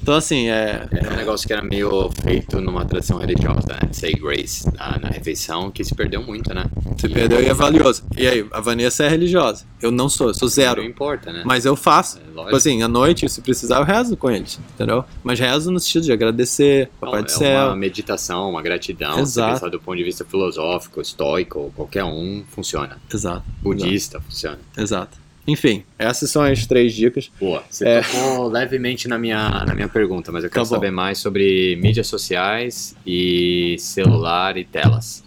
[0.01, 0.87] Então, assim, é.
[0.89, 3.89] É um negócio que era meio feito numa tradição religiosa, né?
[3.91, 6.65] Say grace na, na refeição, que se perdeu muito, né?
[6.97, 8.03] Se e perdeu e é valioso.
[8.15, 9.65] E aí, a Vanessa é religiosa.
[9.81, 10.81] Eu não sou, eu sou zero.
[10.81, 11.43] Não importa, né?
[11.45, 12.19] Mas eu faço.
[12.19, 15.03] É, tipo assim, à noite, se precisar, eu rezo com eles, entendeu?
[15.23, 16.66] Mas rezo no sentido de agradecer,
[16.99, 17.59] Papai não, do Céu.
[17.59, 19.19] É uma meditação, uma gratidão.
[19.19, 19.53] Exato.
[19.53, 22.97] Pensar do ponto de vista filosófico, estoico, qualquer um, funciona.
[23.13, 23.43] Exato.
[23.61, 24.25] Budista, exato.
[24.25, 24.59] funciona.
[24.77, 25.27] Exato.
[25.47, 27.31] Enfim, essas são as três dicas.
[27.39, 27.63] Boa.
[27.69, 28.01] Você é...
[28.01, 32.07] tocou levemente na minha, na minha pergunta, mas eu quero tá saber mais sobre mídias
[32.07, 35.23] sociais e celular e telas.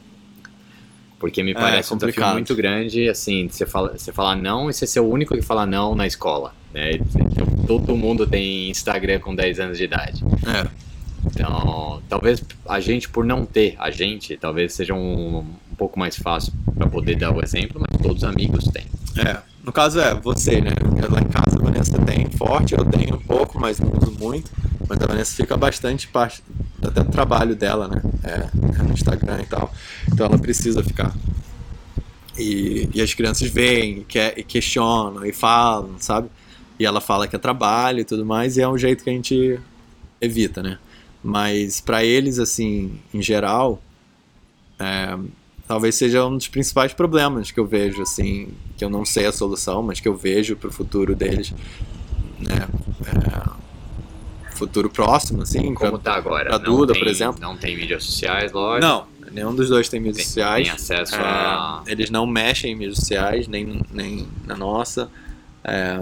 [1.18, 4.68] Porque me é, parece é, um desafio muito grande, assim, você, fala, você falar não
[4.68, 6.54] e você ser o único que fala não na escola.
[6.72, 6.92] Né?
[6.94, 10.22] Então, todo mundo tem Instagram com 10 anos de idade.
[10.46, 10.89] É.
[11.26, 16.16] Então, talvez a gente, por não ter a gente, talvez seja um, um pouco mais
[16.16, 18.86] fácil para poder dar o exemplo, mas todos os amigos têm.
[19.16, 20.70] É, no caso é você, né?
[21.10, 24.50] Lá em casa a Vanessa tem forte, eu tenho um pouco, mas não uso muito.
[24.88, 26.42] Mas a Vanessa fica bastante parte
[26.82, 28.02] até do trabalho dela, né?
[28.24, 29.72] É, é no Instagram e tal.
[30.10, 31.14] Então ela precisa ficar.
[32.38, 36.28] E, e as crianças veem, que, e questionam e falam, sabe?
[36.78, 39.12] E ela fala que é trabalho e tudo mais, e é um jeito que a
[39.12, 39.60] gente
[40.20, 40.78] evita, né?
[41.22, 43.80] Mas para eles, assim, em geral,
[44.78, 45.18] é,
[45.68, 49.32] talvez seja um dos principais problemas que eu vejo, assim, que eu não sei a
[49.32, 51.52] solução, mas que eu vejo para o futuro deles,
[52.38, 52.66] né?
[53.06, 53.50] É,
[54.56, 55.74] futuro próximo, assim.
[55.74, 56.48] Como pra, tá agora?
[56.48, 57.40] Pra Duda, tem, por exemplo.
[57.40, 58.86] Não tem mídias sociais, lógico.
[58.86, 60.66] Não, nenhum dos dois tem mídias tem, sociais.
[60.66, 61.82] Tem acesso é, a.
[61.86, 65.10] Eles não mexem em mídias sociais, nem, nem na nossa.
[65.62, 66.00] É,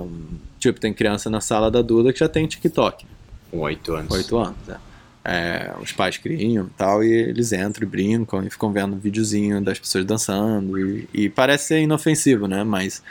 [0.60, 3.04] tipo, tem criança na sala da Duda que já tem TikTok.
[3.50, 4.12] Com oito anos.
[4.12, 4.87] Oito anos, é
[5.28, 8.98] é, os pais criam e tal, e eles entram e brincam e ficam vendo um
[8.98, 10.80] videozinho das pessoas dançando.
[10.80, 12.64] E, e, parece ser inofensivo, né?
[12.64, 13.02] Mas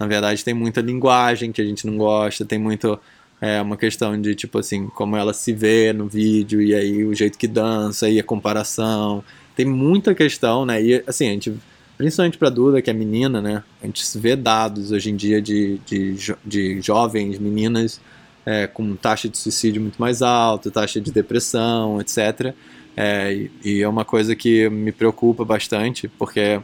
[0.00, 2.98] na verdade tem muita linguagem que a gente não gosta, tem muito.
[3.38, 7.14] É uma questão de tipo assim, como ela se vê no vídeo, e aí o
[7.14, 9.22] jeito que dança, e a comparação.
[9.54, 10.82] Tem muita questão, né?
[10.82, 11.54] E assim, a gente
[11.98, 13.62] principalmente para Duda, que é menina, né?
[13.82, 18.00] A gente vê dados hoje em dia de, de, de jovens, meninas
[18.46, 22.54] é, com taxa de suicídio muito mais alta, taxa de depressão, etc.
[22.96, 26.60] É, e, é uma coisa que me preocupa bastante, porque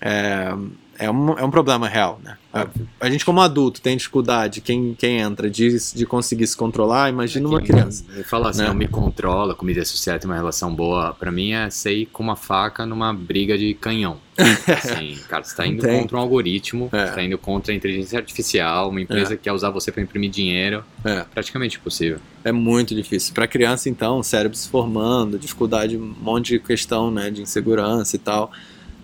[0.00, 0.54] é,
[0.98, 2.36] é um, é um problema real, né?
[2.52, 2.66] A,
[3.00, 7.46] a gente, como adulto, tem dificuldade, quem, quem entra, de, de conseguir se controlar, imagina
[7.46, 8.04] uma criança.
[8.24, 8.68] Fala assim, né?
[8.68, 11.14] eu me controla, com mídia social tem uma relação boa.
[11.14, 14.18] Pra mim é sair com uma faca numa briga de canhão.
[14.68, 16.00] Assim, cara, você tá indo Tem.
[16.00, 17.06] contra um algoritmo, É.
[17.06, 20.30] você tá indo contra a inteligência artificial, uma empresa que quer usar você pra imprimir
[20.30, 20.84] dinheiro.
[21.04, 21.24] É.
[21.34, 22.20] Praticamente impossível.
[22.44, 23.34] É muito difícil.
[23.34, 28.18] Para criança, então, cérebro se formando, dificuldade, um monte de questão, né, de insegurança e
[28.20, 28.52] tal,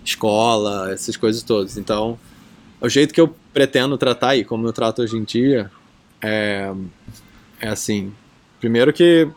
[0.09, 1.77] escola, essas coisas todas.
[1.77, 2.17] Então,
[2.79, 5.71] o jeito que eu pretendo tratar e como eu trato hoje em dia
[6.21, 6.71] é,
[7.59, 8.13] é assim,
[8.59, 9.27] primeiro que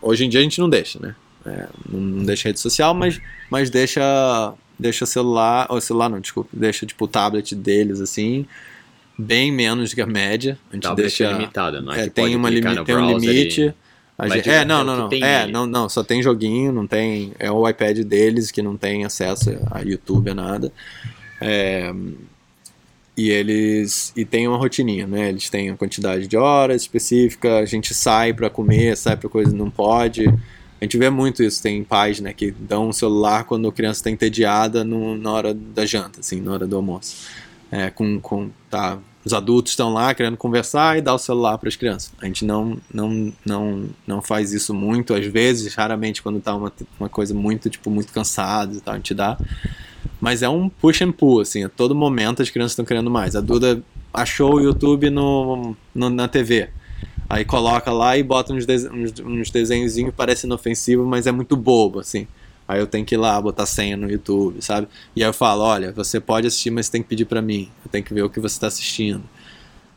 [0.00, 1.14] hoje em dia a gente não deixa, né?
[1.44, 6.84] É, não, deixa rede social, mas, mas deixa deixa celular, ou celular não, desculpa, deixa
[6.84, 8.46] tipo o tablet deles assim,
[9.18, 10.58] bem menos que a média.
[10.70, 12.00] A gente Tablet deixa é limitada, não é?
[12.00, 13.60] é, que tem, uma clicar limi no tem um limite.
[13.62, 13.85] e-
[14.18, 15.08] A gente- é, não, é o não, não.
[15.08, 17.32] tem É, não, não, só tem joguinho, não tem.
[17.38, 20.72] É o iPad deles que não tem acesso a YouTube, a nada.
[21.40, 21.92] É,
[23.16, 24.12] e eles.
[24.16, 25.28] E tem uma rotininha, né?
[25.28, 29.54] Eles têm a quantidade de horas específica, a gente sai pra comer, sai pra coisa
[29.54, 30.26] não pode.
[30.28, 34.04] A gente vê muito isso, tem pais, né, que dão um celular quando a criança
[34.04, 37.28] tá entediada no, na hora da janta, assim, na hora do almoço.
[37.70, 41.68] É, com, com, tá, os adultos estão lá querendo conversar e dá o celular para
[41.68, 42.12] as crianças.
[42.22, 46.72] A gente não, não, não, não faz isso muito, às vezes, raramente, quando tá uma,
[47.00, 49.36] uma coisa muito, tipo, muito cansada e tal, a gente dá.
[50.20, 53.34] Mas é um push and pull, assim, a todo momento as crianças estão querendo mais.
[53.34, 53.82] A Duda
[54.14, 56.68] achou o YouTube no, no- na TV.
[57.28, 61.56] Aí coloca lá e bota uns, dese uns, uns desenhozinhos parece inofensivo, mas é muito
[61.56, 62.28] bobo, assim.
[62.68, 64.88] Aí eu tenho que ir lá botar senha no YouTube, sabe?
[65.14, 67.70] E aí eu falo, olha, você pode assistir, mas você tem que pedir pra mim.
[67.84, 69.22] Eu tenho que ver o que você está assistindo.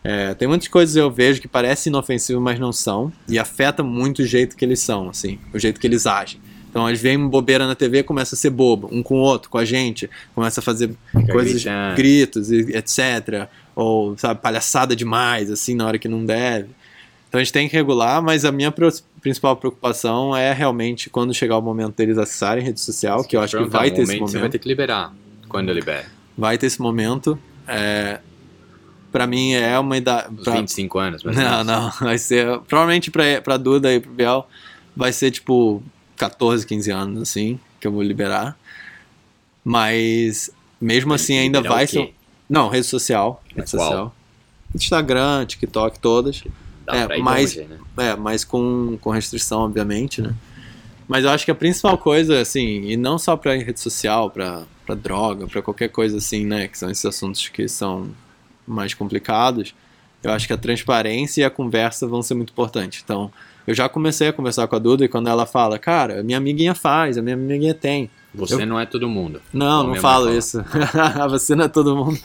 [0.04, 3.12] É, tem muitas coisas eu vejo que parecem inofensivas, mas não são.
[3.28, 5.40] E afeta muito o jeito que eles são, assim.
[5.54, 6.40] O jeito que eles agem.
[6.70, 9.58] Então eles veem bobeira na TV começa a ser bobo, um com o outro, com
[9.58, 10.10] a gente.
[10.36, 11.96] Começa a fazer Fica coisas, gritando.
[11.96, 13.50] gritos, etc.
[13.76, 16.70] Ou, sabe, palhaçada demais, assim, na hora que não deve.
[17.28, 18.72] Então a gente tem que regular, mas a minha
[19.20, 23.58] principal preocupação é realmente quando chegar o momento deles acessarem rede social, que eu acho
[23.58, 25.14] que vai ter esse momento Você vai ter que liberar.
[25.48, 26.06] Quando libera?
[26.38, 27.38] Vai ter esse momento.
[27.68, 28.20] É,
[29.12, 30.34] para mim é uma idade.
[30.44, 31.92] Pra- 25 anos, mais ou Não, não.
[32.00, 32.60] Vai ser.
[32.62, 34.48] Provavelmente pra, pra Duda e pro Biel
[34.96, 35.82] vai ser tipo
[36.18, 38.58] 14, 15 anos, assim, que eu vou liberar.
[39.64, 40.50] Mas
[40.80, 42.14] mesmo assim ainda vai ser.
[42.50, 43.44] Não, rede social.
[43.56, 44.16] Rede social.
[44.74, 46.44] Instagram, TikTok, todas.
[46.92, 47.78] Dá É, pra ir mas- longe, né?
[47.98, 50.34] É, mas com, com restrição, obviamente, né?
[51.08, 54.64] Mas eu acho que a principal coisa, assim, e não só pra rede social, pra,
[54.86, 56.68] pra droga, pra qualquer coisa assim, né?
[56.68, 58.10] Que são esses assuntos que são
[58.68, 59.74] mais complicados.
[60.22, 63.02] Eu acho que a transparência e a conversa vão ser muito importantes.
[63.04, 63.32] Então,
[63.66, 66.76] eu já comecei a conversar com a Duda e quando ela fala, cara, minha amiguinha
[66.76, 68.10] faz, a minha amiguinha tem.
[68.36, 69.42] Você não é todo mundo.
[69.52, 70.64] Não, não falo isso.
[71.30, 72.20] Você não é todo mundo.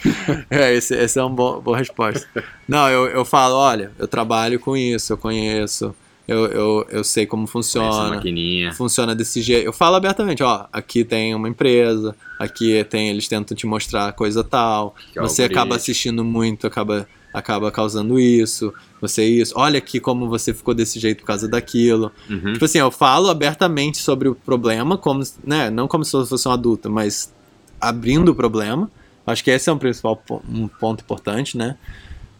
[0.51, 2.29] É, esse, esse é uma boa, boa resposta.
[2.69, 5.95] Não, eu, eu falo, olha, eu trabalho com isso, eu conheço,
[6.27, 8.17] eu, eu, eu sei como funciona.
[8.17, 8.73] maquininha.
[8.73, 9.67] Funciona desse jeito.
[9.67, 14.43] Eu falo abertamente, ó, aqui tem uma empresa, aqui tem, eles tentam te mostrar coisa
[14.43, 14.95] tal.
[15.13, 19.55] Que é você acaba assistindo muito, acaba, acaba causando isso, você isso.
[19.57, 22.13] Olha aqui como você ficou desse jeito por causa daquilo.
[22.31, 22.53] Uhum.
[22.53, 26.47] Tipo assim, eu falo abertamente sobre o problema, como, né, não como se eu fosse
[26.47, 27.35] uma adulta, mas
[27.81, 28.89] abrindo o problema.
[29.27, 31.77] Acho que esse é um principal um ponto importante, né?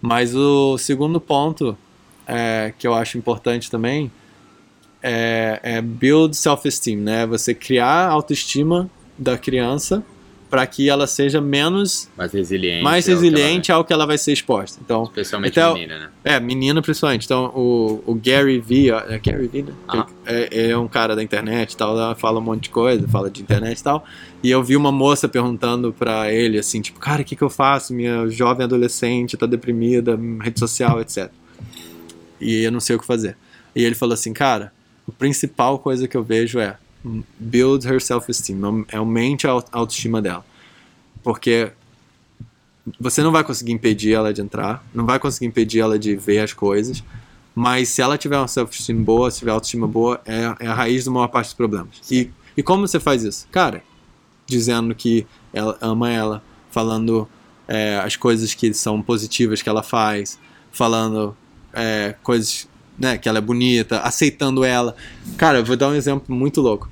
[0.01, 1.77] Mas o segundo ponto
[2.27, 4.13] é, que eu acho importante também
[5.03, 7.27] é, é build self-esteem, né?
[7.27, 8.89] Você criar a autoestima
[9.19, 10.05] da criança
[10.51, 12.83] para que ela seja menos Mais resiliente.
[12.85, 14.79] mais é o que ela resiliente ao que ela vai ser exposta.
[14.85, 15.05] Então, é.
[15.07, 16.09] Especialmente Até o- menina, né?
[16.23, 17.25] é, menina principalmente.
[17.25, 19.73] Então, o, o Gary ó, é Gary Vee, né?
[19.89, 20.07] Aham.
[20.27, 23.29] É, é um cara da internet e tal, ela fala um monte de coisa, fala
[23.31, 24.05] de internet e tal.
[24.43, 27.51] E eu vi uma moça perguntando pra ele, assim, tipo, cara, o que que eu
[27.51, 27.93] faço?
[27.95, 31.31] Minha jovem adolescente tá deprimida, rede social, etc.
[32.41, 33.37] E eu não sei o que fazer.
[33.75, 34.73] E ele falou assim, cara,
[35.09, 36.77] a principal coisa que eu vejo é
[37.39, 38.59] build her self-esteem,
[38.93, 40.45] aumente a auto- a autoestima dela.
[41.23, 41.73] Porque
[43.01, 46.41] você não vai conseguir impedir ela de entrar, não vai conseguir impedir ela de ver
[46.41, 47.03] as coisas,
[47.55, 51.05] mas se ela tiver uma self-esteem boa, se tiver autoestima boa, é, é a raiz
[51.05, 52.01] da maior parte dos problemas.
[52.11, 53.47] E, e como você faz isso?
[53.51, 53.83] Cara,
[54.47, 57.29] dizendo que ela ama ela, falando
[57.69, 60.39] é, as coisas que são positivas que ela faz,
[60.73, 61.37] falando
[61.73, 64.95] é, coisas né, que ela é bonita, aceitando ela.
[65.37, 66.91] Cara, eu vou dar um exemplo muito louco.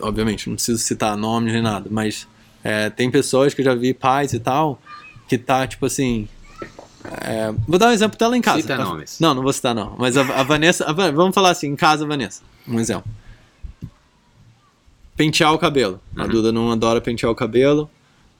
[0.00, 2.26] Obviamente, não preciso citar nomes nem nada, mas
[2.64, 4.80] é, tem pessoas que eu já vi, pais e tal,
[5.28, 6.26] que tá tipo assim.
[7.22, 8.60] é, vou dar um exemplo dela em casa.
[8.62, 8.84] Cita tá?
[8.84, 9.18] nomes.
[9.20, 9.94] Não, não vou citar não.
[9.98, 12.42] Mas a, a Vanessa, a vamos falar assim, em casa, Vanessa.
[12.66, 13.10] Um exemplo.
[15.16, 16.00] Pentear o cabelo.
[16.16, 16.28] A Uhum.
[16.28, 17.90] Duda não adora pentear o cabelo.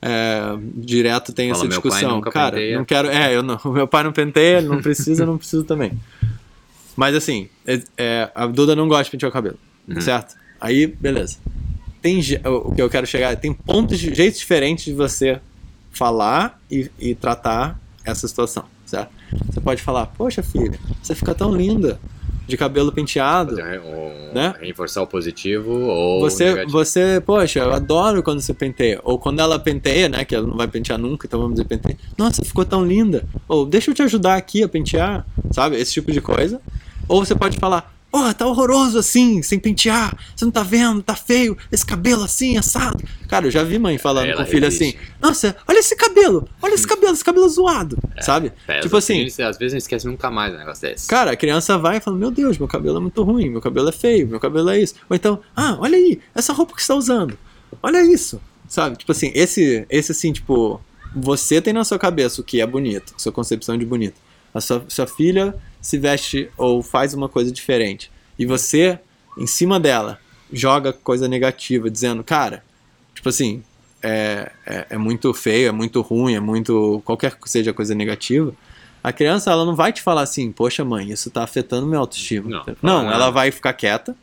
[0.01, 0.40] é,
[0.76, 2.20] direto tem Fala, essa "Meu pai discussão.
[2.20, 3.09] Cara, penteia." não quero.
[3.09, 3.59] É, eu não.
[3.72, 5.92] Meu pai não penteia, ele não precisa, eu não preciso também.
[6.96, 10.01] Mas assim, é- é, a Duda não gosta de pentear o cabelo, Uhum.
[10.01, 10.36] certo?
[10.61, 11.36] Aí, beleza.
[12.02, 15.40] Tem, o que eu quero chegar, tem pontos, de- jeitos diferentes de você
[15.90, 19.11] falar e, e tratar essa situação, certo?
[19.50, 21.98] Você pode falar, poxa filha, você fica tão linda
[22.46, 23.56] de cabelo penteado.
[23.56, 24.54] Fazer um- Né?
[24.61, 26.70] Reforçar o positivo ou Você, negativo.
[26.72, 29.00] você, poxa, eu adoro quando você penteia.
[29.02, 30.24] Ou quando ela penteia, né?
[30.24, 31.96] Que ela não vai pentear nunca, então vamos dizer penteia.
[32.16, 33.24] Nossa, ficou tão linda.
[33.48, 35.76] Ou deixa eu te ajudar aqui a pentear, sabe?
[35.76, 36.61] Esse tipo de coisa.
[37.09, 40.16] Ou você pode falar, porra, tá horroroso assim, sem pentear.
[40.34, 43.02] Você não tá vendo, tá feio, esse cabelo assim, assado.
[43.28, 46.48] Cara, eu já vi mãe falando Ela com o filho assim, nossa, olha esse cabelo,
[46.62, 48.52] olha esse cabelo, esse cabelo zoado, sabe?
[48.66, 51.06] Pesa, tipo assim, eles, às vezes não esquece nunca mais um negócio desse.
[51.06, 53.88] Cara, a criança vai e fala: Meu Deus, meu cabelo é muito ruim, meu cabelo
[53.88, 54.94] é feio, meu cabelo é isso.
[55.09, 57.38] Ou então, ah, olha aí, essa roupa que você está usando.
[57.82, 58.40] Olha isso.
[58.66, 58.96] Sabe?
[58.96, 60.80] Tipo assim, esse, esse assim, tipo,
[61.14, 64.20] você tem na sua cabeça o que é bonito, sua concepção de bonito.
[64.52, 68.10] A sua, sua filha se veste ou faz uma coisa diferente.
[68.38, 68.98] E você,
[69.36, 70.18] em cima dela,
[70.52, 72.62] joga coisa negativa, dizendo, cara,
[73.14, 73.62] tipo assim,
[74.02, 77.02] é, é, é muito feio, é muito ruim, é muito.
[77.04, 78.52] qualquer que seja coisa negativa.
[79.02, 82.50] A criança, ela não vai te falar assim, poxa mãe, isso tá afetando minha autoestima.
[82.50, 84.16] Não, Não, fala ela vai ficar quieta,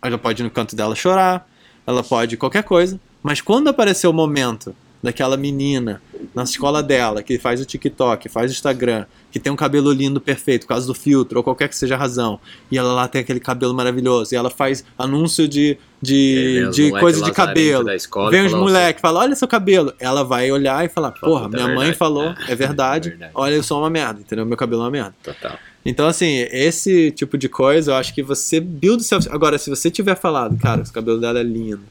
[0.00, 1.48] ela pode ir no canto dela chorar,
[1.86, 4.74] ela pode qualquer coisa, mas quando aparecer o momento
[5.04, 6.00] daquela menina
[6.34, 10.18] na escola dela que faz o TikTok, faz o Instagram, que tem um cabelo lindo
[10.20, 12.40] perfeito por causa do filtro ou qualquer que seja a razão,
[12.70, 16.90] e ela lá tem aquele cabelo maravilhoso, e ela faz anúncio de, de, os de
[16.90, 17.84] coisa de cabelo.
[18.30, 19.92] Vem os moleques, fala, olha seu cabelo.
[20.00, 23.32] Ela vai olhar e falar, porra, minha é mãe falou, É, é verdade, é verdade.
[23.34, 24.46] olha, eu sou uma merda, entendeu?
[24.46, 25.14] Meu cabelo é uma merda.
[25.22, 25.58] Total.
[25.84, 29.28] Então, assim, esse tipo de coisa, eu acho que você build o self.
[29.30, 31.82] Agora, se você tiver falado, cara, o cabelo dela é lindo.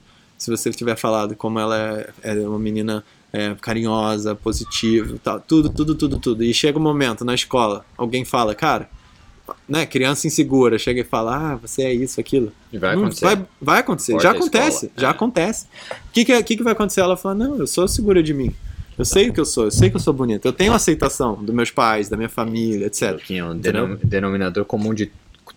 [0.43, 5.69] Se você tiver falado como ela é, é uma menina é, carinhosa, positiva, tal, tudo,
[5.69, 6.43] tudo, tudo, tudo.
[6.43, 8.89] E chega um momento na escola, alguém fala, cara,
[9.67, 12.51] né, criança insegura, chega e fala, ah, você é isso, aquilo.
[12.73, 13.25] E vai Não, acontecer.
[13.25, 15.11] Vai, vai acontecer, Importa já acontece, já é.
[15.11, 15.65] acontece.
[15.91, 16.99] O que, que, que, que vai acontecer?
[16.99, 18.53] Ela fala, não, eu sou segura de mim.
[18.97, 20.47] Eu sei o que eu sou, eu sei que eu sou bonita.
[20.47, 23.13] Eu tenho aceitação dos meus pais, da minha família, etc.
[23.13, 23.55] Um Entendeu?
[23.55, 25.09] denom- denominador comum de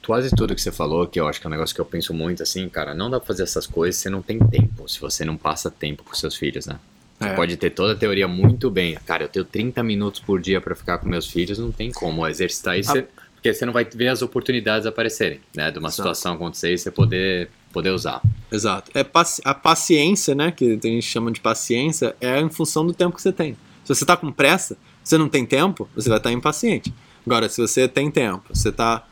[0.06, 2.14] quase tudo que você falou, que eu acho que é um negócio que eu penso
[2.14, 5.00] muito assim, cara, não dá pra fazer essas coisas se você não tem tempo, se
[5.00, 6.78] você não passa tempo com seus filhos, né?
[7.18, 7.34] Você É.
[7.34, 8.96] pode ter toda a teoria muito bem.
[9.06, 12.26] Cara, eu tenho 30 minutos por dia pra ficar com meus filhos, não tem como
[12.26, 12.92] exercitar isso,
[13.34, 15.70] porque você não vai ver as oportunidades aparecerem, né?
[15.70, 15.96] De uma Exato.
[15.96, 18.20] situação acontecer e você poder, poder usar.
[18.52, 18.90] Exato.
[18.94, 22.92] É paci- a paciência, né, que a gente chama de paciência, é em função do
[22.92, 23.56] tempo que você tem.
[23.84, 26.92] Se você tá com pressa, você não tem tempo, você vai estar impaciente.
[27.24, 29.06] Agora, se você tem tempo, você tá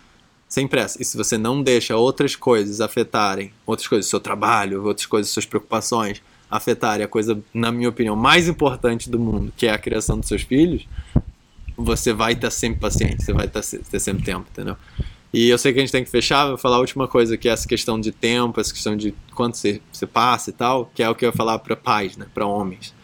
[0.55, 5.05] sem pressa, e se você não deixa outras coisas afetarem, outras coisas, seu trabalho, outras
[5.05, 9.73] coisas, suas preocupações, afetarem a coisa, na minha opinião, mais importante do mundo, que é
[9.73, 10.87] a criação dos seus filhos,
[11.77, 14.77] você vai estar sempre paciente, você vai ter sempre tempo, entendeu?
[15.33, 17.49] E eu sei que a gente tem que fechar, vou falar a última coisa, que
[17.49, 21.03] é essa questão de tempo, essa questão de quanto você, você passa e tal, que
[21.03, 22.95] é o que eu ia falar para pais, né, para homens.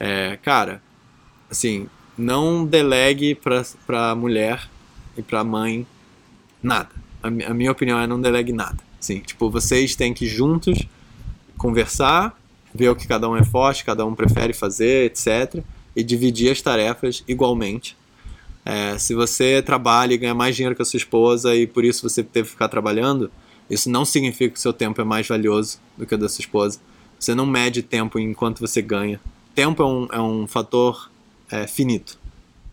[0.00, 0.82] É, cara,
[1.48, 1.86] assim,
[2.18, 3.38] não delegue
[3.86, 4.68] pra mulher
[5.16, 5.86] e pra mãe
[6.62, 6.90] nada.
[7.22, 8.78] A, a minha opinião é não delegue nada.
[9.00, 10.86] Assim, tipo, vocês têm que juntos
[11.56, 12.38] conversar,
[12.74, 15.62] ver o que cada um é forte, cada um prefere fazer, etc.
[15.94, 17.96] E dividir as tarefas igualmente.
[18.64, 22.08] É, se você trabalha e ganha mais dinheiro que a sua esposa e por isso
[22.08, 23.30] você teve que ficar trabalhando,
[23.68, 26.42] isso não significa que o seu tempo é mais valioso do que o da sua
[26.42, 26.78] esposa.
[27.18, 29.20] Você não mede tempo enquanto você ganha.
[29.54, 31.10] Tempo é um, é um fator
[31.50, 32.18] é, finito,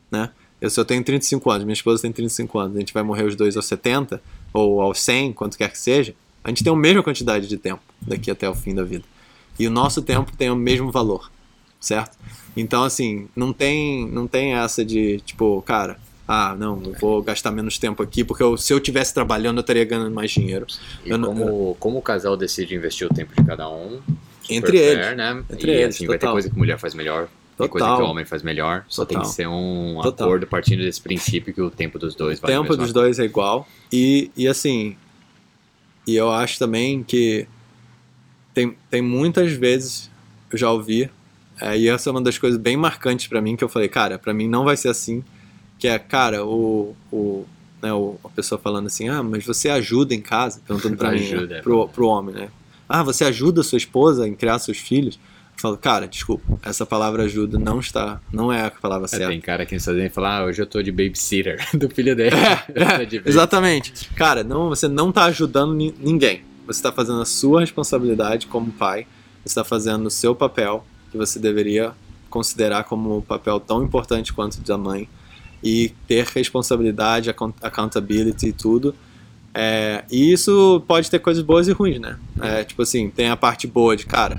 [0.09, 0.31] né?
[0.61, 3.35] Eu só tenho 35 anos, minha esposa tem 35 anos, a gente vai morrer os
[3.35, 4.21] dois aos 70
[4.53, 7.81] ou aos 100, quanto quer que seja, a gente tem a mesma quantidade de tempo
[8.01, 9.03] daqui até o fim da vida.
[9.57, 11.31] E o nosso tempo tem o mesmo valor,
[11.79, 12.17] certo?
[12.57, 15.97] Então, assim, não tem, não tem essa de, tipo, cara,
[16.27, 19.61] ah, não, eu vou gastar menos tempo aqui, porque eu- se eu tivesse trabalhando eu
[19.61, 20.65] estaria ganhando mais dinheiro.
[21.05, 23.99] E Eu como, como o casal decide investir o tempo de cada um,
[24.49, 25.05] Entre eles.
[25.05, 25.43] fair, né?
[25.49, 27.27] Entre e eles, assim, vai ter coisa que mulher faz melhor,
[27.63, 27.97] tem coisa Total.
[27.97, 28.85] que o homem faz melhor.
[28.87, 29.29] Só tem Total.
[29.29, 30.27] que ser um Total.
[30.27, 33.25] acordo partindo desse princípio que o tempo dos dois O vale tempo dos dois é
[33.25, 33.67] igual.
[33.91, 34.95] E, e assim,
[36.07, 37.47] e eu acho também que
[38.53, 40.09] tem, tem muitas vezes,
[40.51, 41.09] eu já ouvi,
[41.61, 44.17] é, e essa é uma das coisas bem marcantes pra mim, que eu falei, cara,
[44.17, 45.23] pra mim não vai ser assim,
[45.77, 47.45] que é, cara, o, o,
[47.81, 51.19] né, o, a pessoa falando assim, ah, mas você ajuda em casa, perguntando pra mim,
[51.19, 52.49] Ajuda, né, é pro, pro homem, né?
[52.87, 55.19] Ah, você ajuda a sua esposa em criar seus filhos?
[55.59, 59.27] Eu falo, cara, desculpa, essa palavra ajuda não está, não é a palavra É, certa.
[59.27, 62.33] tem cara que Estados Unidos fala, ah, hoje eu tô de babysitter do filho dele.
[62.37, 62.63] É,
[63.01, 64.09] é, de baby- exatamente.
[64.15, 66.43] Cara, não, você não tá ajudando ni- ninguém.
[66.65, 69.05] Você está fazendo a sua responsabilidade como pai.
[69.43, 71.91] Você está fazendo o seu papel que você deveria
[72.29, 75.09] considerar como um papel tão importante quanto o da mãe
[75.61, 77.29] e ter responsabilidade,
[77.61, 78.95] accountability e tudo.
[79.53, 82.15] É, e isso pode ter coisas boas e ruins, né?
[82.41, 84.37] É, tipo assim, tem a parte boa de, cara,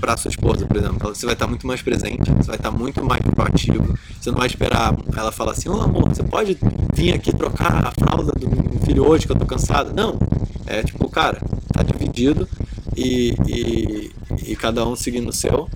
[0.00, 3.04] pra sua esposa, por exemplo, você vai estar muito mais presente, você vai estar muito
[3.04, 6.58] mais proativo, você não vai esperar ela falar assim, ô oh, amor, você pode
[6.94, 9.92] vir aqui trocar a fralda do meu filho hoje que eu tô cansado?
[9.94, 10.18] Não,
[10.66, 11.40] é tipo, cara,
[11.72, 12.48] tá dividido
[12.96, 14.12] e, e,
[14.46, 15.68] e cada um seguindo o seu,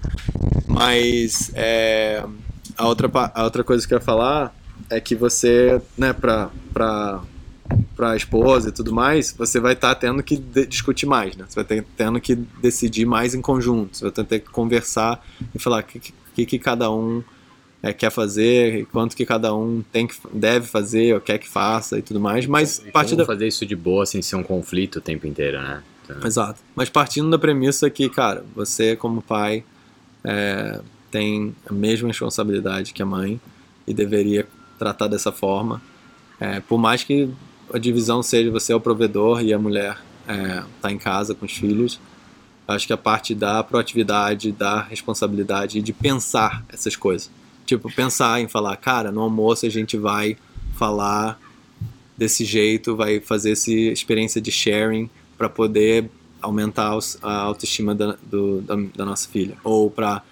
[0.67, 2.23] mas é,
[2.77, 4.55] a, outra, a outra coisa que eu ia falar
[4.91, 7.21] é que você, né, pra, pra,
[7.95, 10.37] pra esposa e tudo mais, você vai estar tá tendo que
[10.69, 11.45] discutir mais, né?
[11.49, 15.59] Você vai ter, tendo que decidir mais em conjunto, você vai ter que conversar e
[15.59, 17.23] falar o que, que, que, cada um
[17.83, 21.99] é, quer fazer, quanto que cada um tem que, deve fazer, ou quer que faça
[21.99, 22.83] e tudo mais, mas...
[22.87, 23.25] E da...
[23.25, 25.83] fazer isso de boa sem ser um conflito o tempo inteiro, né?
[26.05, 26.27] Então...
[26.27, 26.61] Exato.
[26.75, 29.65] Mas partindo da premissa que, cara, você como pai
[30.25, 33.41] é, tem a mesma responsabilidade que a mãe
[33.87, 34.47] e deveria
[34.79, 35.83] tratar dessa forma.
[36.41, 37.29] É, por mais que
[37.73, 39.99] a divisão seja você é o provedor e a mulher
[40.77, 42.01] está é, em casa com os filhos,
[42.67, 47.31] acho que a parte da proatividade, da responsabilidade e de pensar essas coisas.
[47.65, 50.37] Tipo, pensar em falar, cara, no almoço a gente vai
[50.75, 51.41] falar
[52.17, 56.11] desse jeito, vai fazer essa experiência de sharing para poder
[56.41, 59.57] aumentar a autoestima da, do, da, da nossa filha.
[59.65, 60.23] Ou para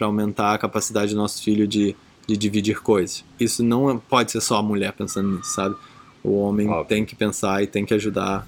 [0.00, 1.94] aumentar a capacidade do nosso filho de
[2.28, 3.24] de dividir coisas.
[3.40, 5.74] Isso não é, pode ser só a mulher pensando nisso, sabe?
[6.22, 6.84] O homem Óbvio.
[6.86, 8.46] tem que pensar e tem que ajudar.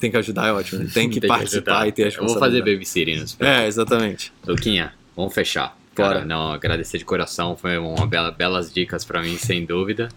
[0.00, 0.90] tem que ajudar é ótimo, né?
[0.92, 2.16] tem que tem participar que e ter a responsabilidade.
[2.16, 3.24] Eu vou fazer babysitting.
[3.40, 4.32] É, exatamente.
[4.46, 5.76] Luquinha, vamos fechar.
[5.94, 10.08] Cara, não, agradecer de coração, foi uma bela, belas dicas para mim, sem dúvida.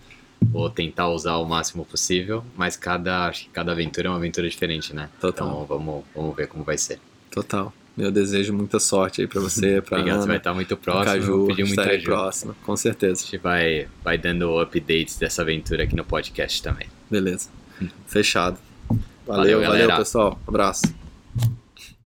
[0.41, 5.09] Vou tentar usar o máximo possível, mas cada, cada aventura é uma aventura diferente, né?
[5.19, 5.47] Total.
[5.47, 6.99] Então vamos, vamos ver como vai ser.
[7.31, 7.71] Total.
[7.97, 10.21] Eu desejo muita sorte aí pra você, pra Obrigado, Ana.
[10.23, 11.05] Você vai estar muito próximo.
[11.05, 12.03] Caju, pedir muito ajuda.
[12.03, 13.21] próximo, com certeza.
[13.21, 16.87] A gente vai, vai dando updates dessa aventura aqui no podcast também.
[17.09, 17.49] Beleza.
[17.81, 17.87] Hum.
[18.05, 18.57] Fechado.
[19.25, 20.39] Valeu, valeu, valeu pessoal.
[20.47, 21.06] Abraço.